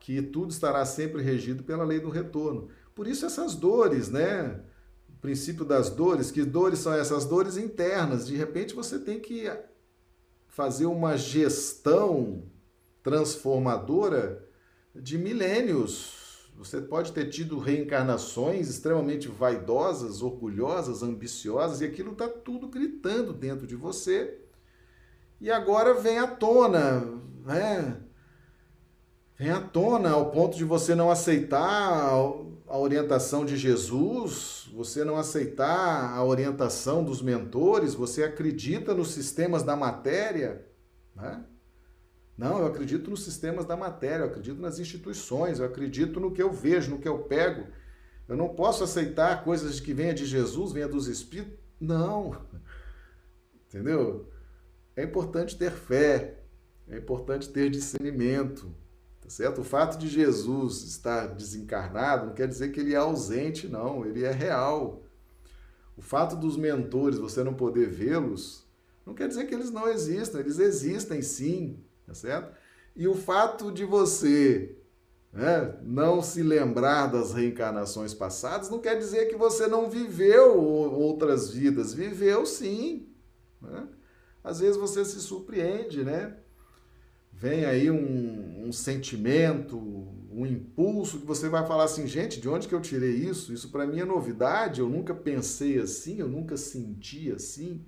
[0.00, 2.68] que tudo estará sempre regido pela lei do retorno.
[2.94, 4.60] Por isso essas dores, né?
[5.08, 8.26] O princípio das dores, que dores são essas dores internas.
[8.26, 9.50] De repente você tem que
[10.46, 12.44] fazer uma gestão
[13.02, 14.48] transformadora
[14.94, 16.24] de milênios
[16.56, 23.66] você pode ter tido reencarnações extremamente vaidosas, orgulhosas, ambiciosas, e aquilo está tudo gritando dentro
[23.66, 24.38] de você.
[25.40, 27.00] E agora vem à tona,
[27.44, 28.00] né?
[29.36, 32.12] Vem à tona ao ponto de você não aceitar
[32.66, 39.62] a orientação de Jesus, você não aceitar a orientação dos mentores, você acredita nos sistemas
[39.62, 40.64] da matéria,
[41.16, 41.44] né?
[42.36, 46.42] Não, eu acredito nos sistemas da matéria, eu acredito nas instituições, eu acredito no que
[46.42, 47.66] eu vejo, no que eu pego.
[48.28, 51.58] Eu não posso aceitar coisas que venha de Jesus, venha dos Espíritos.
[51.80, 52.36] Não.
[53.68, 54.28] Entendeu?
[54.96, 56.40] É importante ter fé,
[56.88, 58.74] é importante ter discernimento.
[59.24, 59.62] Tá certo?
[59.62, 64.04] O fato de Jesus estar desencarnado não quer dizer que ele é ausente, não.
[64.04, 65.02] Ele é real.
[65.96, 68.64] O fato dos mentores você não poder vê-los
[69.06, 70.38] não quer dizer que eles não existam.
[70.40, 72.54] Eles existem sim tá certo?
[72.94, 74.76] E o fato de você
[75.32, 81.50] né, não se lembrar das reencarnações passadas não quer dizer que você não viveu outras
[81.50, 81.92] vidas.
[81.94, 83.08] Viveu sim.
[83.60, 83.88] Né?
[84.42, 86.36] Às vezes você se surpreende, né?
[87.36, 89.76] Vem aí um, um sentimento,
[90.30, 93.52] um impulso que você vai falar assim, gente, de onde que eu tirei isso?
[93.52, 97.84] Isso para mim é novidade, eu nunca pensei assim, eu nunca senti assim.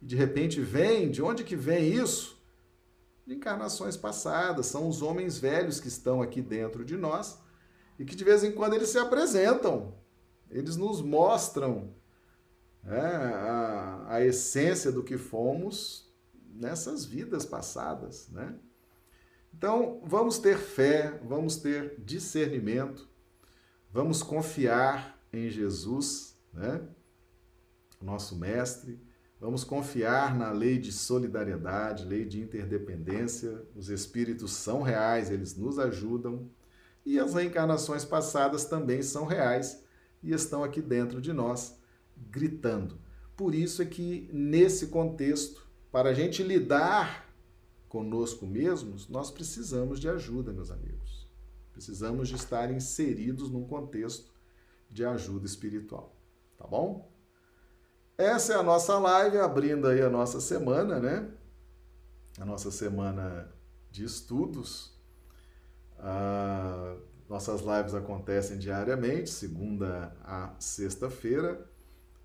[0.00, 2.38] E de repente vem, de onde que vem isso?
[3.28, 7.38] de encarnações passadas, são os homens velhos que estão aqui dentro de nós
[7.98, 9.94] e que de vez em quando eles se apresentam,
[10.50, 11.92] eles nos mostram
[12.86, 16.07] é, a, a essência do que fomos
[16.58, 18.54] nessas vidas passadas, né?
[19.54, 23.08] Então, vamos ter fé, vamos ter discernimento,
[23.90, 26.82] vamos confiar em Jesus, né?
[28.00, 29.00] Nosso mestre,
[29.40, 33.62] vamos confiar na lei de solidariedade, lei de interdependência.
[33.74, 36.48] Os espíritos são reais, eles nos ajudam,
[37.04, 39.82] e as reencarnações passadas também são reais
[40.22, 41.76] e estão aqui dentro de nós,
[42.16, 42.98] gritando.
[43.36, 47.26] Por isso é que, nesse contexto, para a gente lidar
[47.88, 51.26] conosco mesmos, nós precisamos de ajuda, meus amigos.
[51.72, 54.32] Precisamos de estar inseridos num contexto
[54.90, 56.14] de ajuda espiritual.
[56.56, 57.10] Tá bom?
[58.16, 61.30] Essa é a nossa live, abrindo aí a nossa semana, né?
[62.38, 63.48] A nossa semana
[63.90, 64.98] de estudos.
[65.98, 66.96] Ah,
[67.28, 71.64] nossas lives acontecem diariamente, segunda a sexta-feira,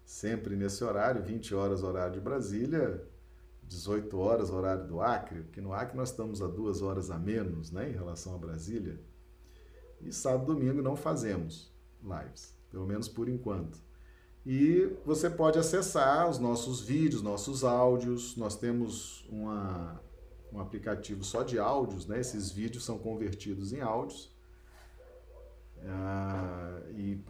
[0.06, 3.06] sempre nesse horário, 20 horas, horário de Brasília,
[3.68, 7.72] 18 horas, horário do Acre, porque no Acre nós estamos a duas horas a menos,
[7.72, 9.00] né, em relação a Brasília.
[10.02, 13.80] E sábado e domingo não fazemos lives, pelo menos por enquanto.
[14.46, 18.36] E você pode acessar os nossos vídeos, nossos áudios.
[18.36, 20.02] Nós temos uma,
[20.52, 22.20] um aplicativo só de áudios, né?
[22.20, 24.36] Esses vídeos são convertidos em áudios.
[25.86, 27.24] Ah, e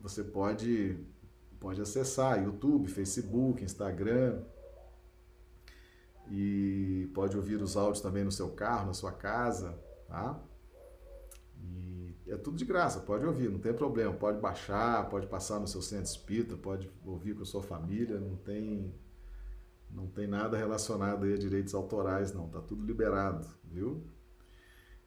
[0.00, 0.98] você pode,
[1.60, 4.42] pode acessar YouTube, Facebook, Instagram,
[6.30, 10.40] e pode ouvir os áudios também no seu carro, na sua casa, tá?
[11.60, 15.66] E é tudo de graça, pode ouvir, não tem problema, pode baixar, pode passar no
[15.66, 18.94] seu centro espírita, pode ouvir com a sua família, não tem
[19.90, 24.04] não tem nada relacionado a direitos autorais, não, tá tudo liberado, viu?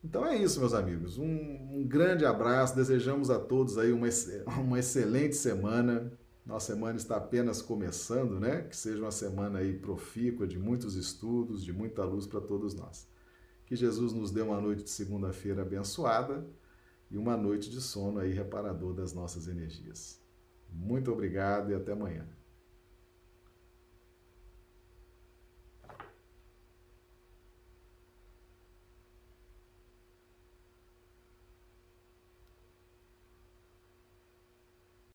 [0.04, 1.18] Então é isso, meus amigos.
[1.18, 4.08] Um, um grande abraço, desejamos a todos aí uma,
[4.58, 6.12] uma excelente semana.
[6.48, 8.62] Nossa semana está apenas começando, né?
[8.62, 13.06] Que seja uma semana aí profícua, de muitos estudos, de muita luz para todos nós.
[13.66, 16.48] Que Jesus nos dê uma noite de segunda-feira abençoada
[17.12, 20.22] e uma noite de sono aí reparador das nossas energias.
[20.72, 22.26] Muito obrigado e até amanhã.